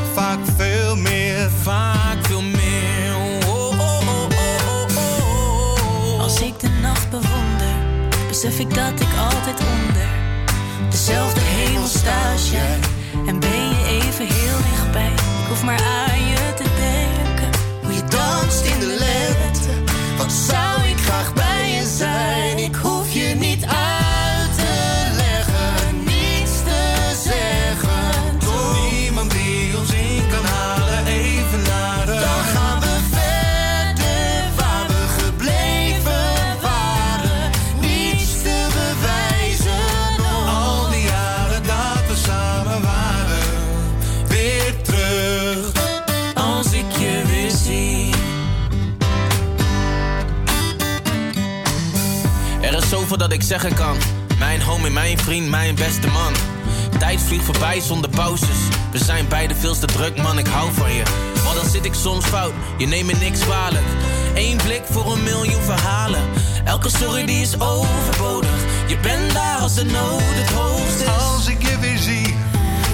[57.80, 58.58] zonder pauzes.
[58.92, 61.02] We zijn beide veel te druk, man, ik hou van je.
[61.44, 63.84] Maar dan zit ik soms fout, je neemt me niks kwalijk.
[64.34, 66.20] Eén blik voor een miljoen verhalen.
[66.64, 68.64] Elke sorry die is overbodig.
[68.86, 71.06] Je bent daar als de nood het hoogst is.
[71.06, 72.34] Als ik je weer zie,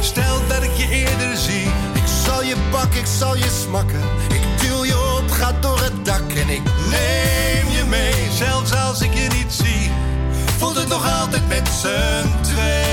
[0.01, 1.67] stel dat ik je eerder zie.
[1.93, 4.03] Ik zal je pakken, ik zal je smakken.
[4.29, 8.31] Ik til je op, ga door het dak en ik neem je mee.
[8.33, 9.91] Zelfs als ik je niet zie,
[10.59, 12.86] voelt het nog altijd met z'n twee.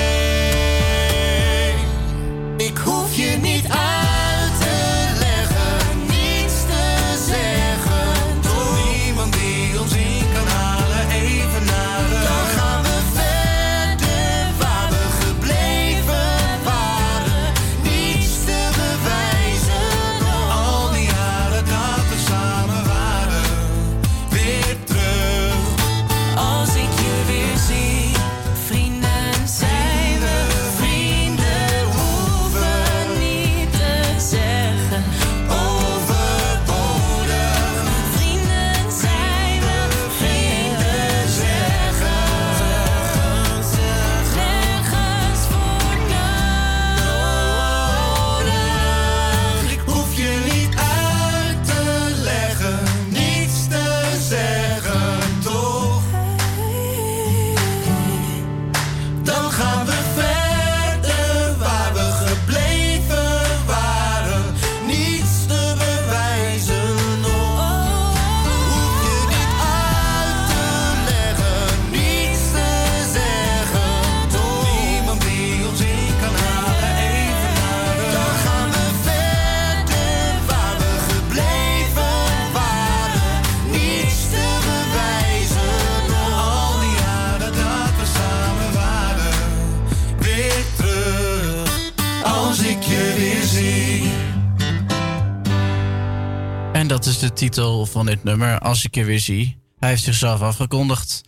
[97.86, 99.56] Van dit nummer, Als ik je weer zie.
[99.78, 101.24] Hij heeft zichzelf afgekondigd.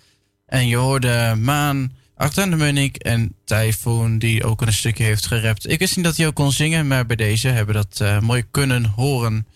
[0.47, 5.69] En je hoorde Maan, Acta de Munnik en Typhoon, die ook een stukje heeft gerapt.
[5.69, 8.21] Ik wist niet dat hij ook kon zingen, maar bij deze hebben we dat eh,
[8.21, 9.47] mooi kunnen horen.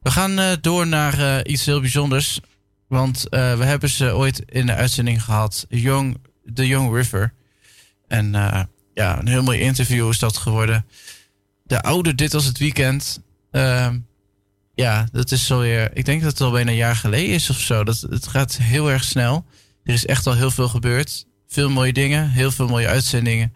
[0.00, 2.40] We gaan eh, door naar eh, iets heel bijzonders.
[2.88, 6.16] Want we hebben ze ooit in de uitzending gehad, Young,
[6.54, 7.32] The Young River.
[8.06, 8.32] En
[8.94, 10.86] ja, een heel mooi interview is dat geworden.
[11.64, 13.20] De oude Dit was het weekend.
[14.78, 15.90] Ja, dat is zo weer.
[15.92, 17.84] Ik denk dat het al bijna een jaar geleden is of zo.
[17.84, 19.44] Dat, het gaat heel erg snel.
[19.84, 21.26] Er is echt al heel veel gebeurd.
[21.48, 23.54] Veel mooie dingen, heel veel mooie uitzendingen.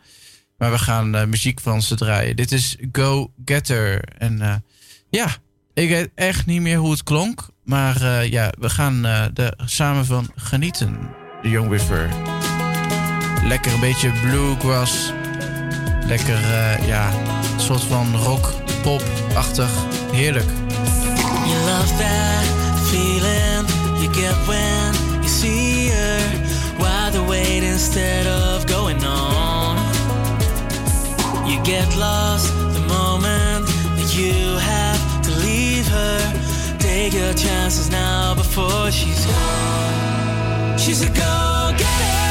[0.59, 2.37] Maar we gaan eh, muziek van ze draaien.
[2.37, 4.05] Dit is Go Getter.
[4.19, 4.55] En eh,
[5.11, 5.37] ja,
[5.75, 7.49] ik weet echt niet meer hoe het klonk.
[7.65, 11.11] Maar eh, ja, we gaan er samen van genieten.
[11.43, 12.09] De Young River.
[13.45, 15.13] Lekker een beetje bluegrass.
[16.07, 16.41] Lekker,
[16.87, 17.13] ja,
[17.55, 19.71] een soort van rock, pop-achtig.
[20.13, 20.72] Heerlijk.
[21.53, 22.45] You love that
[22.91, 23.63] feeling
[24.01, 26.19] you get when you see her.
[26.79, 29.77] Why the wait instead of going on?
[31.47, 33.67] You get lost the moment
[33.99, 36.79] that you have to leave her.
[36.79, 40.79] Take your chances now before she's gone.
[40.79, 42.22] She's a go getter.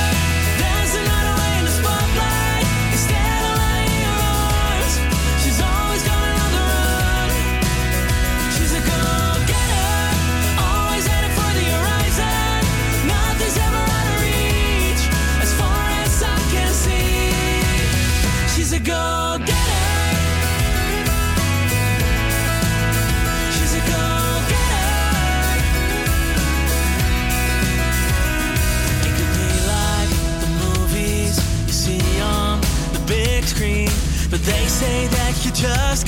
[34.43, 36.07] They say that you just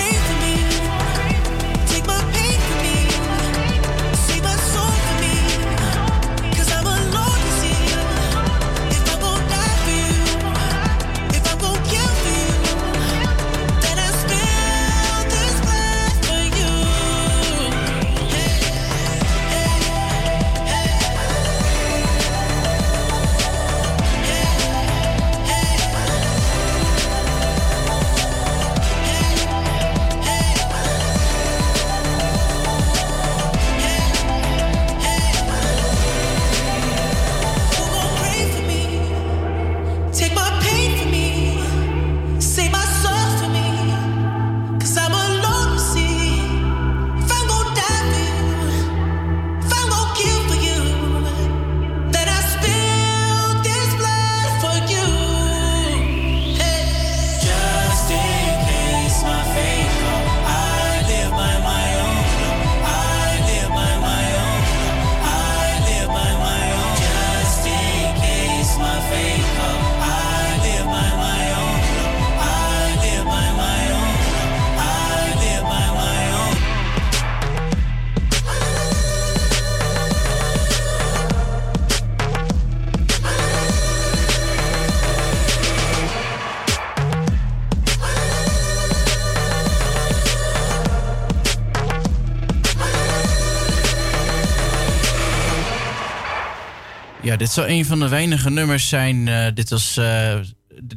[97.41, 99.27] Dit zou een van de weinige nummers zijn.
[99.27, 100.39] eh, dit was eh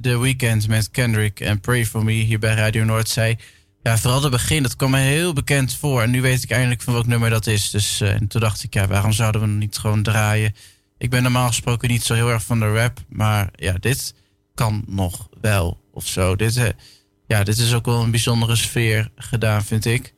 [0.00, 3.38] The Weeknd met Kendrick en Pray For Me hier bij Radio Noordzee.
[3.82, 6.02] Ja, vooral het begin, dat kwam me heel bekend voor.
[6.02, 7.70] En nu weet ik eindelijk van welk nummer dat is.
[7.70, 10.54] Dus en toen dacht ik, ja, waarom zouden we niet gewoon draaien?
[10.98, 12.98] Ik ben normaal gesproken niet zo heel erg van de rap.
[13.08, 14.14] Maar ja, dit
[14.54, 16.36] kan nog wel of zo.
[16.36, 16.74] Dit,
[17.26, 20.14] ja, dit is ook wel een bijzondere sfeer gedaan, vind ik.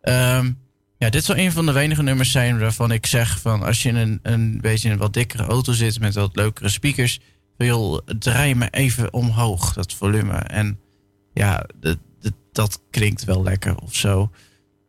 [0.00, 0.52] Ehm,
[0.98, 3.88] ja, dit zou een van de weinige nummers zijn waarvan ik zeg van als je
[3.88, 7.20] in een, een beetje in een wat dikkere auto zit met wat leukere speakers,
[7.56, 10.32] joh, draai me even omhoog, dat volume.
[10.32, 10.80] En
[11.32, 14.30] ja, dat, dat, dat klinkt wel lekker of zo.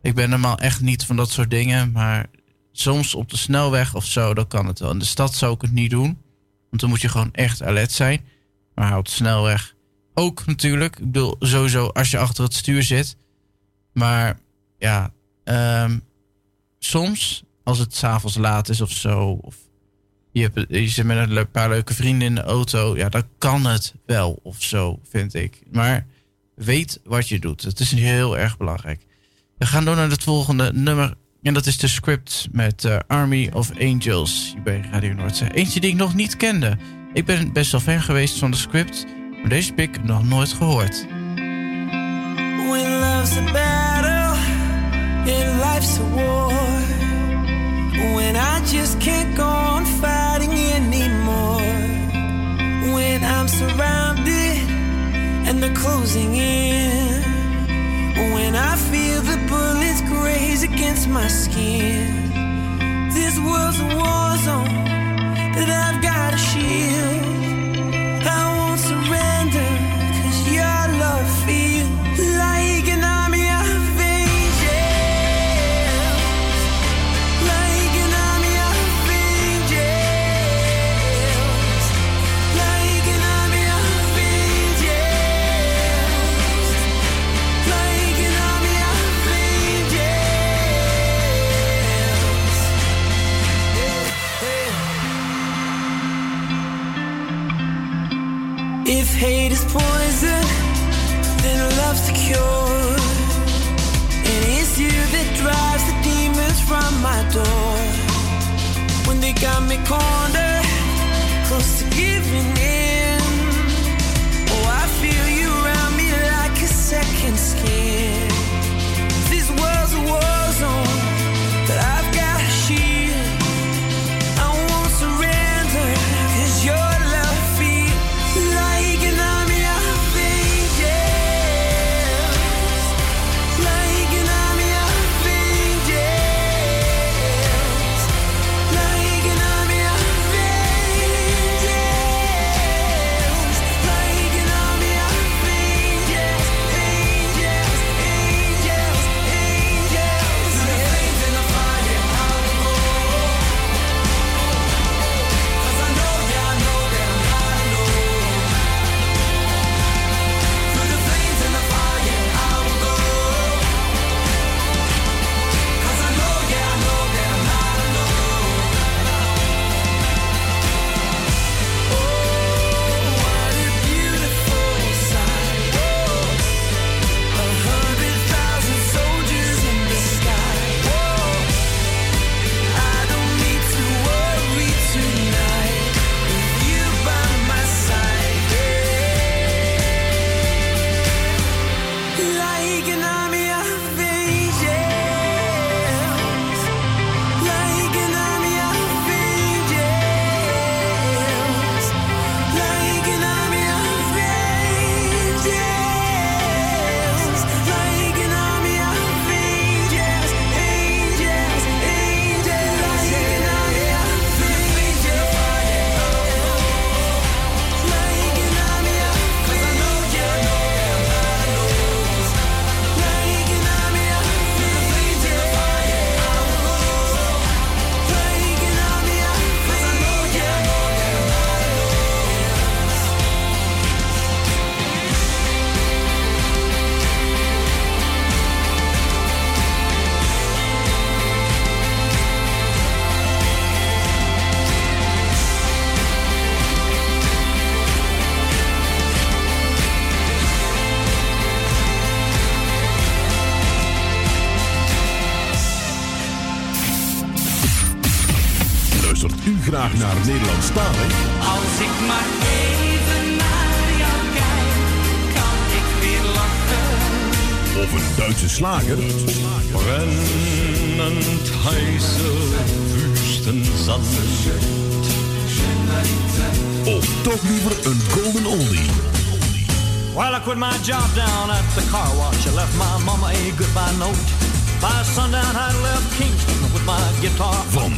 [0.02, 2.26] Ik ben normaal echt niet van dat soort dingen, maar
[2.72, 4.92] soms op de snelweg of zo, dan kan het wel.
[4.92, 6.22] In de stad zou ik het niet doen,
[6.70, 8.22] want dan moet je gewoon echt alert zijn.
[8.76, 9.76] Maar op de snelweg
[10.14, 10.96] ook natuurlijk.
[11.00, 13.18] Ik bedoel, sowieso als je achter het stuur zit.
[13.94, 14.40] Maar
[14.78, 15.14] ja,
[15.48, 15.98] ehm,
[16.80, 19.56] soms als het s'avonds laat is of zo, of
[20.32, 23.65] je, hebt, je zit met een paar leuke vrienden in de auto, ja, dan kan
[23.65, 25.61] het wel of zo, vind ik.
[25.72, 26.06] Maar
[26.56, 27.61] weet wat je doet.
[27.61, 29.06] Het is heel erg belangrijk.
[29.57, 31.14] We gaan door naar het volgende nummer.
[31.41, 35.53] En dat is de script met eh, Army of Angels hier bij Radio Noordzee.
[35.53, 36.78] Eentje die ik nog niet kende.
[37.14, 39.06] Ik ben best wel fan geweest van de script,
[39.41, 41.06] maar deze heb ik nog nooit gehoord.
[45.28, 46.52] and life's a war.
[48.16, 51.62] When I just can't go on fighting anymore.
[52.94, 54.58] When I'm surrounded
[55.48, 57.22] and they're closing in.
[58.34, 63.10] When I feel the bullets graze against my skin.
[63.14, 64.86] This world's a war zone
[65.56, 67.47] that I've got to shield.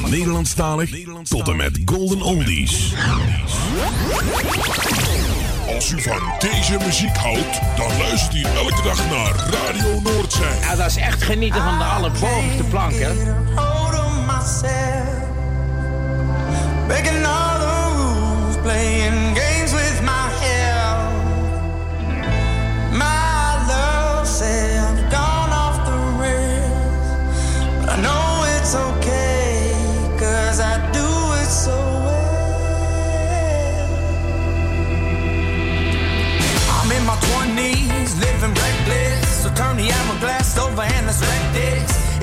[0.10, 2.94] Nederlandstalig, Nederlandstalig tot en met Golden Oldies.
[5.76, 10.60] Als u van deze muziek houdt, dan luistert u elke dag naar Radio Noordzee.
[10.62, 13.14] Ja, dat is echt genieten van de allerbovenste plank, hè?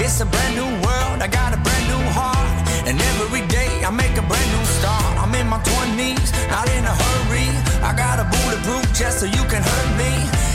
[0.06, 2.46] It's a brand new world, I got a brand new heart.
[2.86, 5.02] And every day I make a brand new start.
[5.18, 7.50] I'm in my 20s, not in a hurry.
[7.82, 10.12] I got a bulletproof chest so you can hurt me.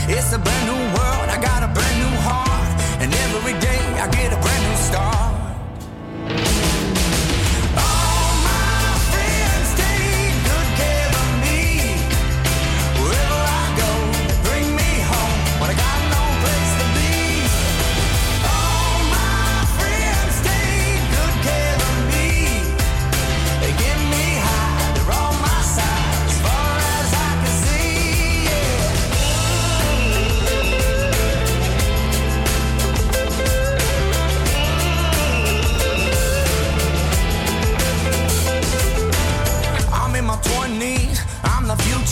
[0.08, 2.64] It's a brand new world, I got a brand new heart.
[3.02, 5.31] And every day I get a brand new start.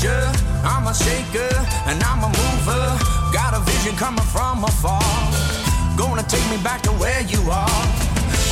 [0.01, 0.33] preacher,
[0.65, 1.53] I'm a shaker,
[1.87, 2.87] and I'm a mover.
[3.33, 5.03] Got a vision coming from afar.
[5.97, 7.83] Gonna take me back to where you are.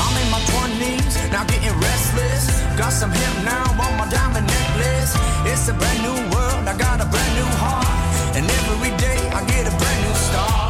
[0.01, 2.63] I'm in my 20s, now getting restless.
[2.77, 5.15] Got some hip now on my diamond necklace.
[5.47, 8.37] It's a brand new world, I got a brand new heart.
[8.37, 10.68] And every day I get a brand new start.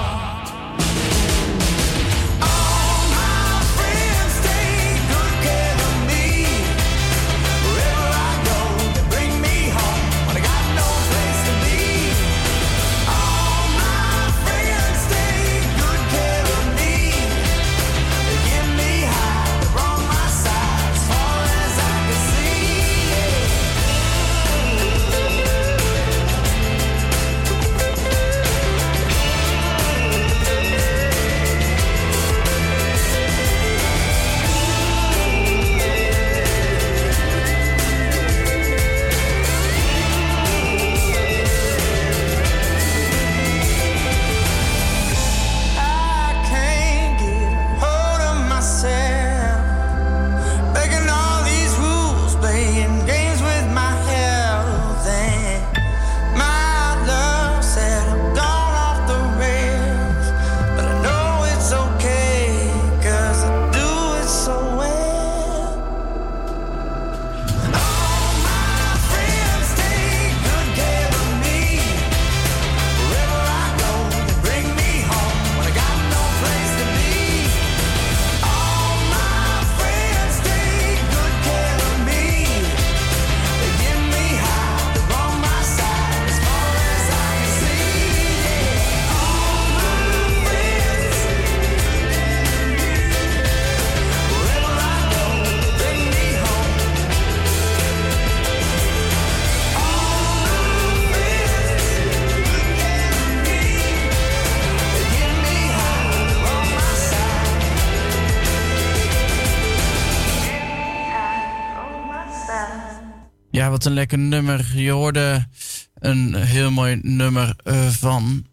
[113.58, 114.78] Ja, wat een lekker nummer.
[114.78, 115.46] Je hoorde
[115.94, 118.46] een heel mooi nummer eh, van,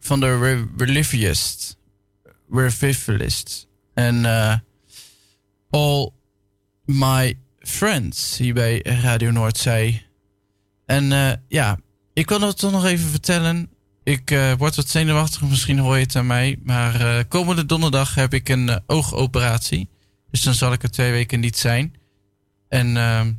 [0.00, 1.76] van de Rev- Revivalist.
[2.50, 3.68] Revivalist.
[3.94, 4.54] En eh,
[5.70, 6.10] All
[6.84, 10.06] My Friends hier bij Radio Noordzee.
[10.86, 11.78] En eh, ja,
[12.12, 13.70] ik wil het toch nog even vertellen.
[14.04, 16.58] Ik word wat zenuwachtig, misschien hoor je het aan mij.
[16.62, 19.88] Maar komende donderdag heb ik een oogoperatie.
[20.30, 21.94] Dus dan zal ik er twee weken niet zijn.
[22.76, 23.32] En ehm,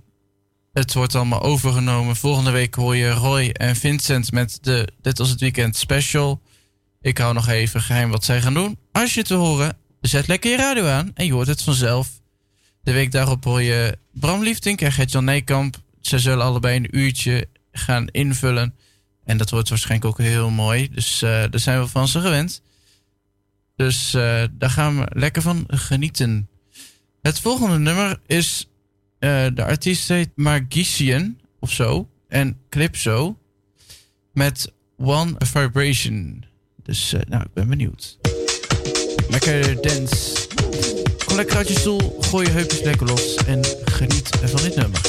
[0.73, 2.15] het wordt allemaal overgenomen.
[2.15, 6.41] Volgende week hoor je Roy en Vincent met de Dit was het weekend special.
[7.01, 8.77] Ik hou nog even geheim wat zij gaan doen.
[8.91, 12.09] Als je het wil horen, zet lekker je radio aan en je hoort het vanzelf.
[12.83, 15.81] De week daarop hoor je Bram Liefdink en Gert-Jan Nijkamp.
[16.01, 18.75] Ze zullen allebei een uurtje gaan invullen.
[19.25, 20.89] En dat wordt waarschijnlijk ook heel mooi.
[20.89, 22.61] Dus eh, daar zijn we van ze gewend.
[23.75, 26.49] Dus eh, daar gaan we lekker van genieten.
[27.21, 28.67] Het volgende nummer is...
[29.19, 32.09] eh, de artiest heet Margician of zo.
[32.27, 33.37] En Clipso.
[34.33, 36.45] Met One Vibration.
[36.83, 38.17] Dus eh, nou, ik ben benieuwd.
[39.29, 40.47] Lekker dance.
[41.25, 42.17] Kom lekker uit je stoel.
[42.19, 43.35] Gooi je heupjes lekker los.
[43.35, 45.01] En geniet van dit nummer.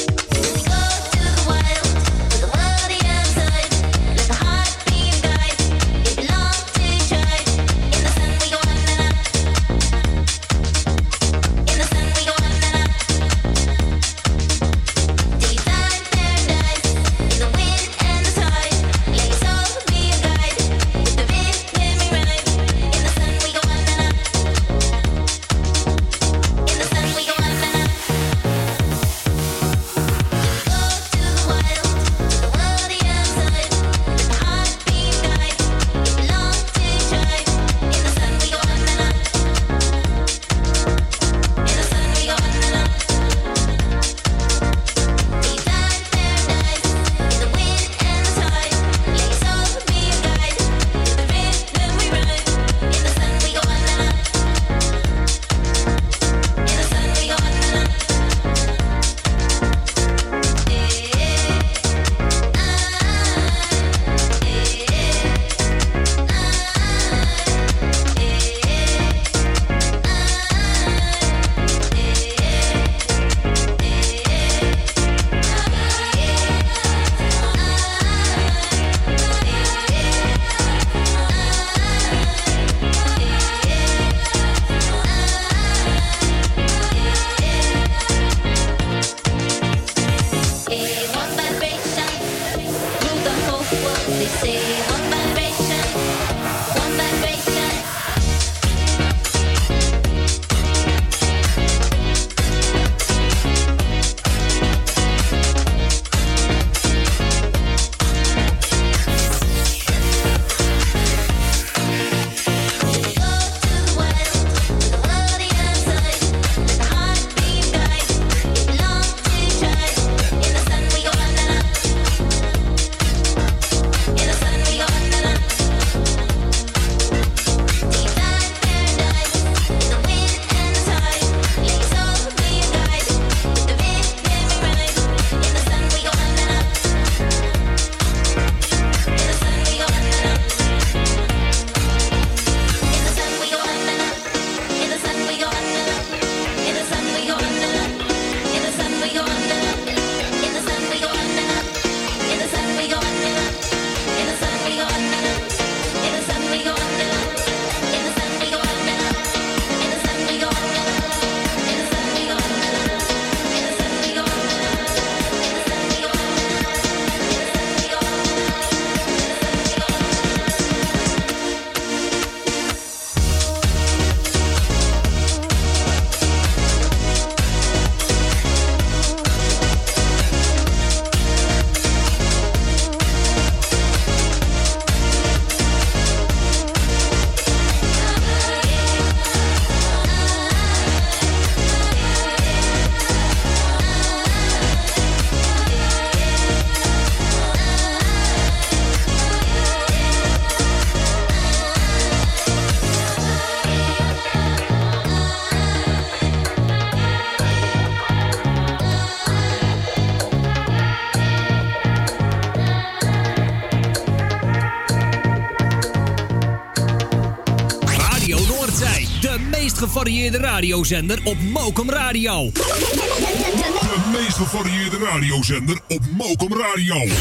[220.29, 222.51] Gevarieerde radiozender op Mokum Radio.
[222.51, 227.05] De meest gevarieerde radiozender op Mokum Radio.
[227.05, 227.11] 102.4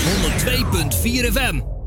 [1.32, 1.77] FM.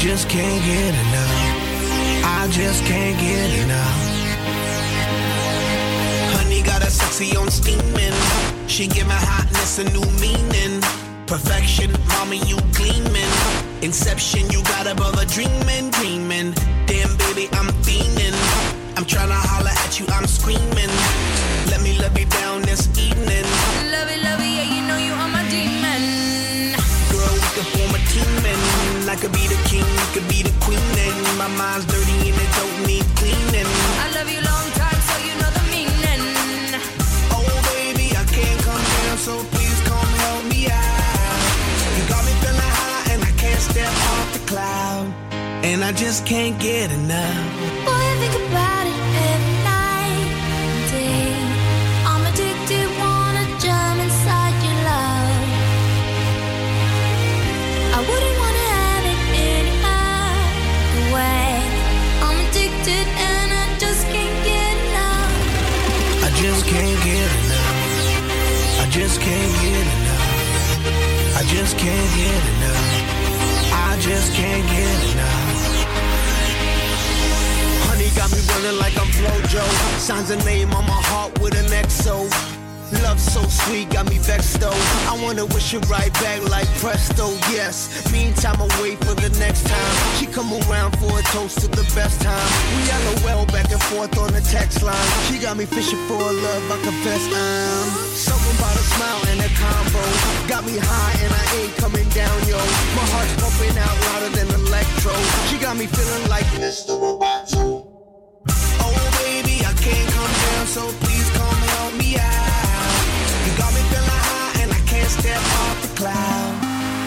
[0.00, 2.24] Just can't get enough.
[2.24, 4.00] I just can't get enough.
[6.32, 8.14] Honey got a sexy on steaming.
[8.66, 10.80] She give my hotness a new meaning.
[11.26, 13.30] Perfection, mommy, you gleaming.
[13.82, 16.54] Inception, you got above a dreaming, dreaming.
[16.86, 18.36] Damn, baby, I'm fiending.
[18.96, 20.90] I'm tryna holler at you, I'm screaming.
[29.70, 30.82] King, you could be the queen.
[31.06, 33.70] And my mind's dirty and it don't need cleaning.
[34.04, 36.22] I love you long time, so you know the meaning.
[37.30, 41.40] Oh, baby, I can't come down, so please come help me out.
[41.96, 45.06] You got me feeling high and I can't step off the cloud.
[45.62, 47.46] And I just can't get enough.
[47.86, 48.59] Boy, I think about
[69.10, 71.36] just can't get enough.
[71.36, 72.90] I just can't get enough.
[73.72, 75.84] I just can't get enough.
[77.88, 79.98] Honey got me running like I'm Flojo.
[79.98, 82.49] Signs a name on my heart with an XO.
[82.92, 84.74] Love so sweet, got me vexed though.
[85.06, 88.10] I wanna wish it right back like presto, yes.
[88.12, 89.94] Meantime, I wait for the next time.
[90.18, 92.48] She come around for a toast to the best time.
[92.74, 92.82] We
[93.22, 95.10] LOL back and forth on the text line.
[95.30, 97.88] She got me fishing for a love, I confess I'm.
[98.10, 100.02] Something about a smile and a combo.
[100.48, 102.58] Got me high and I ain't coming down, yo.
[102.98, 105.14] My heart's pumping out louder than electro.
[105.46, 106.98] She got me feeling like Mr.
[106.98, 107.86] Roboto.
[108.82, 111.09] Oh, baby, I can't come down, so
[115.10, 116.54] step off the cloud.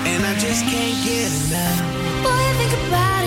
[0.05, 2.23] And I just can't get enough.
[2.23, 3.22] Boy, I think about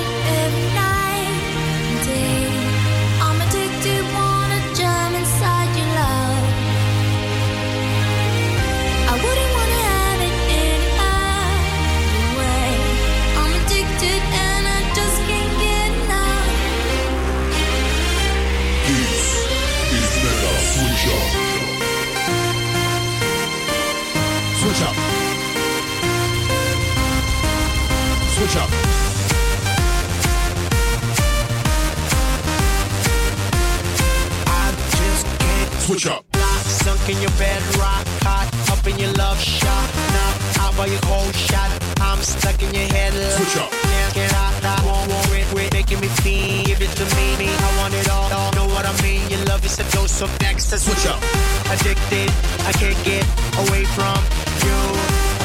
[35.87, 36.27] switch up.
[36.67, 39.87] Sunk in your bed, rock hot, up in your love shot.
[40.11, 41.71] Now out by your cold shot.
[42.01, 43.15] I'm stuck in your head.
[43.39, 43.71] Switch up.
[43.71, 46.65] Can't get out, I won't it, quit making me feel.
[46.67, 47.49] Give it to me, me.
[47.55, 48.51] I want it all, all.
[48.59, 49.23] Know what I mean?
[49.31, 50.75] Your love is a dose of next.
[50.75, 51.23] Switch up.
[51.71, 52.31] Addicted,
[52.67, 53.25] I can't get
[53.63, 54.19] away from
[54.67, 54.79] you.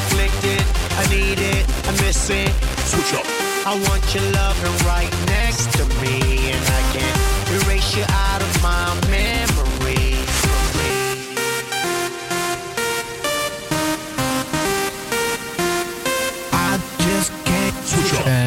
[0.02, 0.64] Afflicted,
[0.98, 2.50] I need it, I miss it.
[2.90, 3.26] Switch up.
[3.64, 7.18] I want your loving right next to me, and I can't
[7.62, 9.31] erase you out of my memory.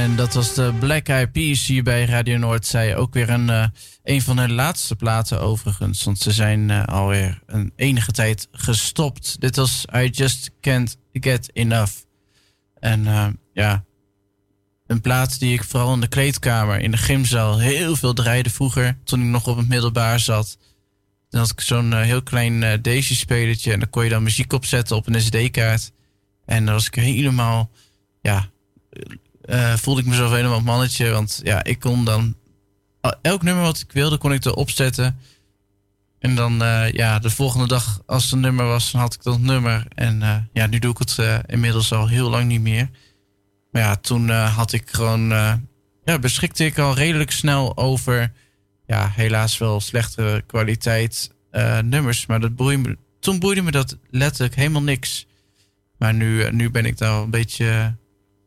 [0.05, 2.95] En dat was de Black Eyed Peas hier bij Radio Noordzij.
[2.95, 3.67] Ook weer een, eh,
[4.03, 6.03] een van hun laatste platen overigens.
[6.03, 9.39] Want ze zijn eh, alweer een enige tijd gestopt.
[9.39, 11.93] Dit was I Just Can't Get Enough.
[12.79, 13.83] En eh, ja,
[14.87, 18.97] een plaat die ik vooral in de kleedkamer, in de gymzaal, heel veel draaide vroeger.
[19.03, 20.57] Toen ik nog op het middelbaar zat.
[21.29, 23.71] Dan had ik zo'n heel klein Daisy-spelertje.
[23.71, 25.91] En dan kon je dan muziek opzetten op een SD-kaart.
[26.45, 27.71] En dan was ik helemaal,
[28.21, 28.49] ja,
[29.45, 31.09] eh, voelde ik mezelf helemaal een mannetje.
[31.09, 32.35] Want ja, ik kon dan
[33.21, 35.19] elk nummer wat ik wilde, kon ik erop zetten.
[36.19, 39.23] En dan, eh, ja, de volgende dag als het een nummer was, dan had ik
[39.23, 39.85] dat nummer.
[39.95, 42.89] En eh, ja, nu doe ik het eh, inmiddels al heel lang niet meer.
[43.71, 45.53] Maar ja, toen eh, had ik gewoon, eh,
[46.05, 48.31] ja, beschikte ik al redelijk snel over,
[48.87, 52.25] ja, helaas wel slechtere kwaliteit eh, nummers.
[52.25, 55.25] Maar dat boeide toen boeide me dat letterlijk helemaal niks.
[55.97, 57.87] Maar nu, eh, nu ben ik daar een beetje eh,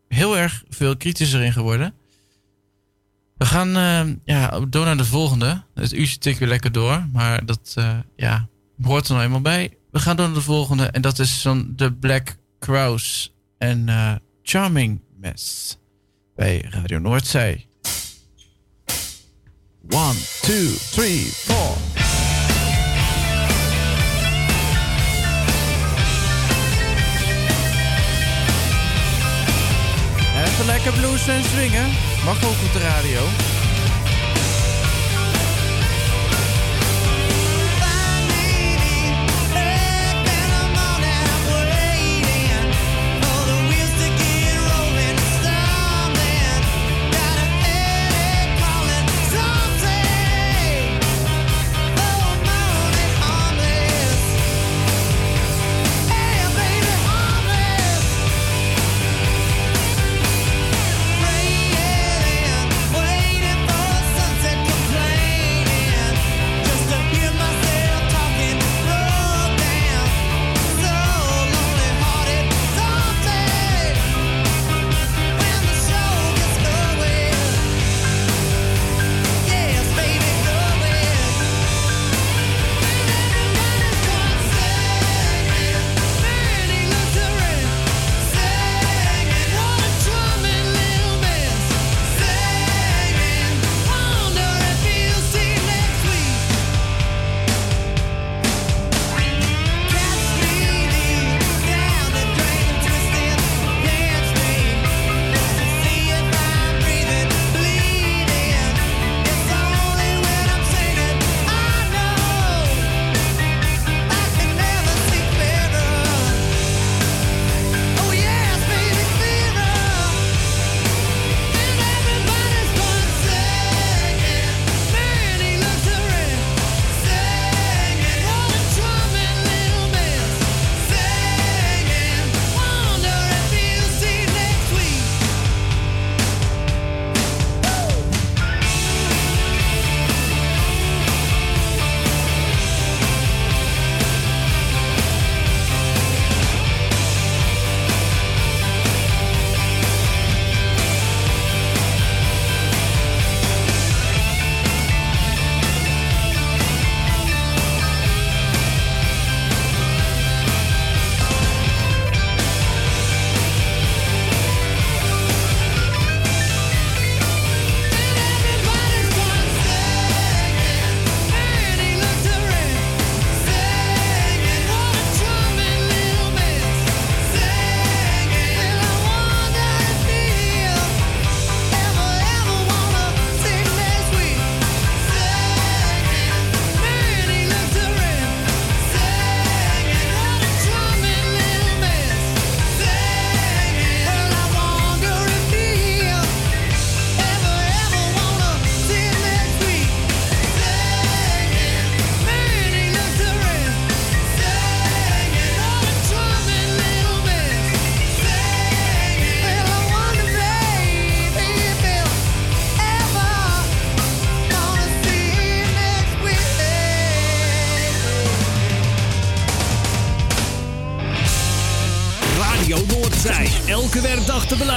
[0.09, 1.95] heel erg veel kritischer in geworden.
[3.37, 5.63] We gaan eh, ja, door naar de volgende.
[5.75, 7.07] Het uurtje tikt weer lekker door.
[7.13, 8.49] Maar dat eh, ja,
[8.83, 9.77] hoort er nou eenmaal bij.
[9.91, 10.85] We gaan door naar de volgende.
[10.85, 15.77] En dat is van de Black Kraus en eh, Charming Mess
[16.37, 17.67] bij Radio Noordzee.
[19.91, 21.98] One, two, three, four.
[30.59, 31.91] Even lekker blues en swingen.
[32.25, 33.21] Mag ook op de radio.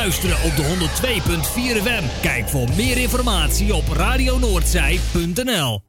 [0.01, 2.03] Beluisteren op de 102.4 FM.
[2.21, 3.87] Kijk voor meer informatie op.
[3.87, 5.81] Radionoordzij.nl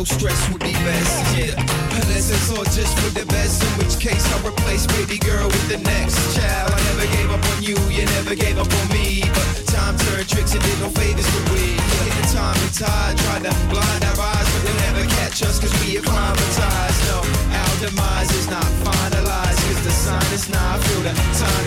[0.00, 1.36] no stress would be best.
[1.36, 1.52] Yeah,
[1.92, 3.60] unless it's all just for the best.
[3.60, 6.72] In which case I'll replace baby girl with the next child.
[6.72, 9.28] I never gave up on you, you never gave up on me.
[9.28, 11.76] But time turned tricks and did no favors to we.
[12.16, 15.74] The time and tide tried to blind our eyes, but they'll never catch us cause
[15.84, 17.00] we acclimatized.
[17.12, 17.20] No,
[17.60, 20.76] our demise is not finalized cause the sign is now.
[20.76, 21.66] I the time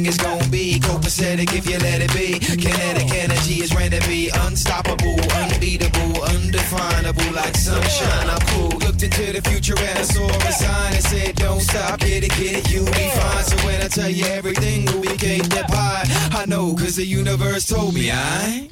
[0.00, 2.38] everything is gonna be copacetic if you let it be.
[2.38, 8.28] Kinetic energy is ready to be unstoppable, unbeatable, undefinable, like sunshine.
[8.28, 8.78] I'm cool.
[8.80, 12.30] Looked into the future and I saw a sign that said, Don't stop, get it,
[12.30, 13.44] get it, you'll be fine.
[13.44, 16.04] So when I tell you everything, we came that high.
[16.40, 18.70] I know, cause the universe told me, I.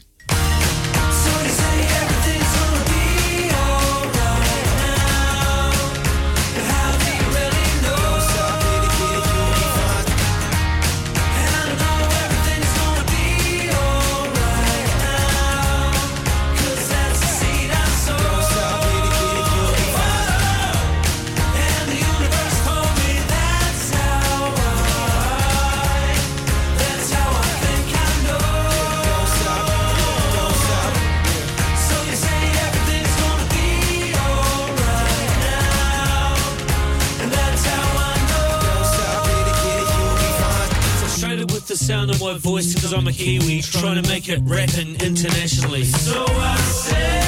[42.39, 45.85] voice because I'm a Kiwi, trying to make it rapping internationally.
[45.85, 47.28] So I say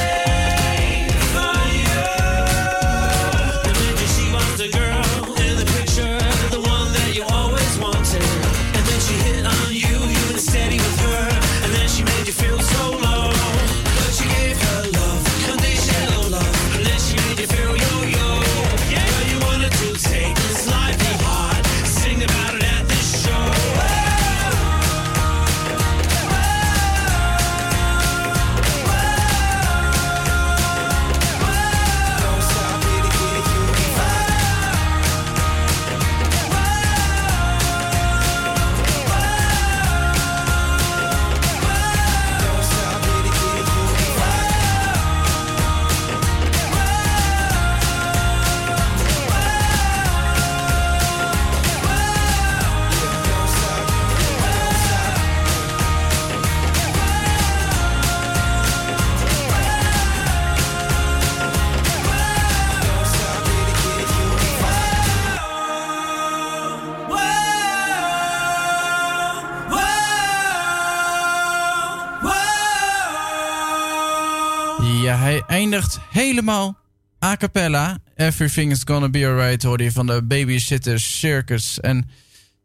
[76.10, 76.78] helemaal
[77.24, 77.98] a cappella.
[78.14, 81.80] Everything's Gonna Be Alright hoorde je van de Babysitter Circus.
[81.80, 82.10] En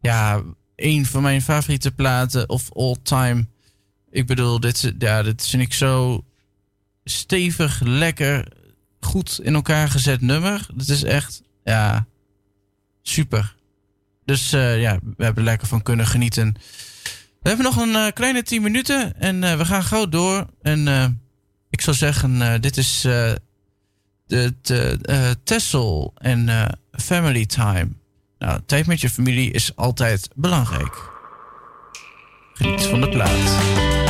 [0.01, 0.41] ja,
[0.75, 3.47] een van mijn favoriete platen of all time.
[4.09, 6.25] Ik bedoel, dit, ja, dit vind ik zo
[7.03, 8.47] stevig, lekker,
[8.99, 10.67] goed in elkaar gezet nummer.
[10.77, 12.07] Het is echt, ja,
[13.01, 13.55] super.
[14.25, 16.55] Dus eh, ja, we hebben er lekker van kunnen genieten.
[17.41, 20.47] We hebben nog een eh, kleine 10 minuten en eh, we gaan gauw door.
[20.61, 20.87] En
[21.75, 23.31] ik zou zeggen, eh, dit is eh,
[24.27, 27.87] de, eh, Tessel en Family Time.
[28.39, 31.11] Nou, tijd met je familie is altijd belangrijk.
[32.53, 34.04] Geniet van de plaat.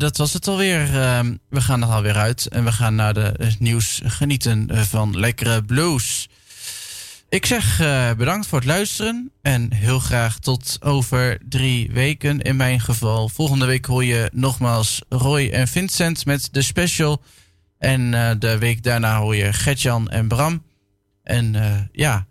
[0.00, 1.00] Dat was het alweer.
[1.00, 5.18] Ehm, we gaan er alweer uit en we gaan naar de nieuws genieten eh, van
[5.18, 6.28] lekkere blues.
[7.28, 12.56] Ik zeg eh, bedankt voor het luisteren en heel graag tot over drie weken in
[12.56, 13.28] mijn geval.
[13.28, 17.22] Volgende week hoor je nogmaals Roy en Vincent met de special.
[17.78, 20.62] En eh, de week daarna hoor je Gertjan en Bram.
[21.22, 22.26] En ja,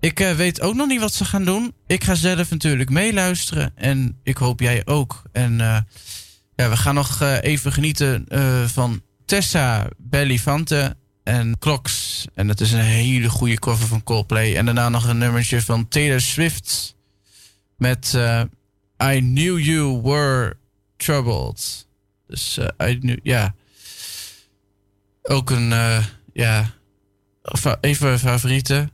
[0.00, 1.74] ik weet ook nog niet wat ze gaan doen.
[1.86, 5.22] Ik ga zelf natuurlijk meeluisteren en ik hoop jij ook.
[5.32, 5.60] En
[6.54, 12.26] ja, we gaan nog eh, even genieten eh, van Tessa Bellifante en Clocks.
[12.34, 14.56] En dat is een hele goede cover van Coldplay.
[14.56, 16.96] En daarna nog een nummertje van Taylor Swift
[17.76, 18.42] met eh,
[19.02, 20.56] I Knew You Were
[20.96, 21.86] Troubled.
[22.26, 22.58] Dus
[22.88, 23.54] I knew, ja.
[25.22, 26.74] Ook een, eh, ja,
[27.80, 28.88] even favoriete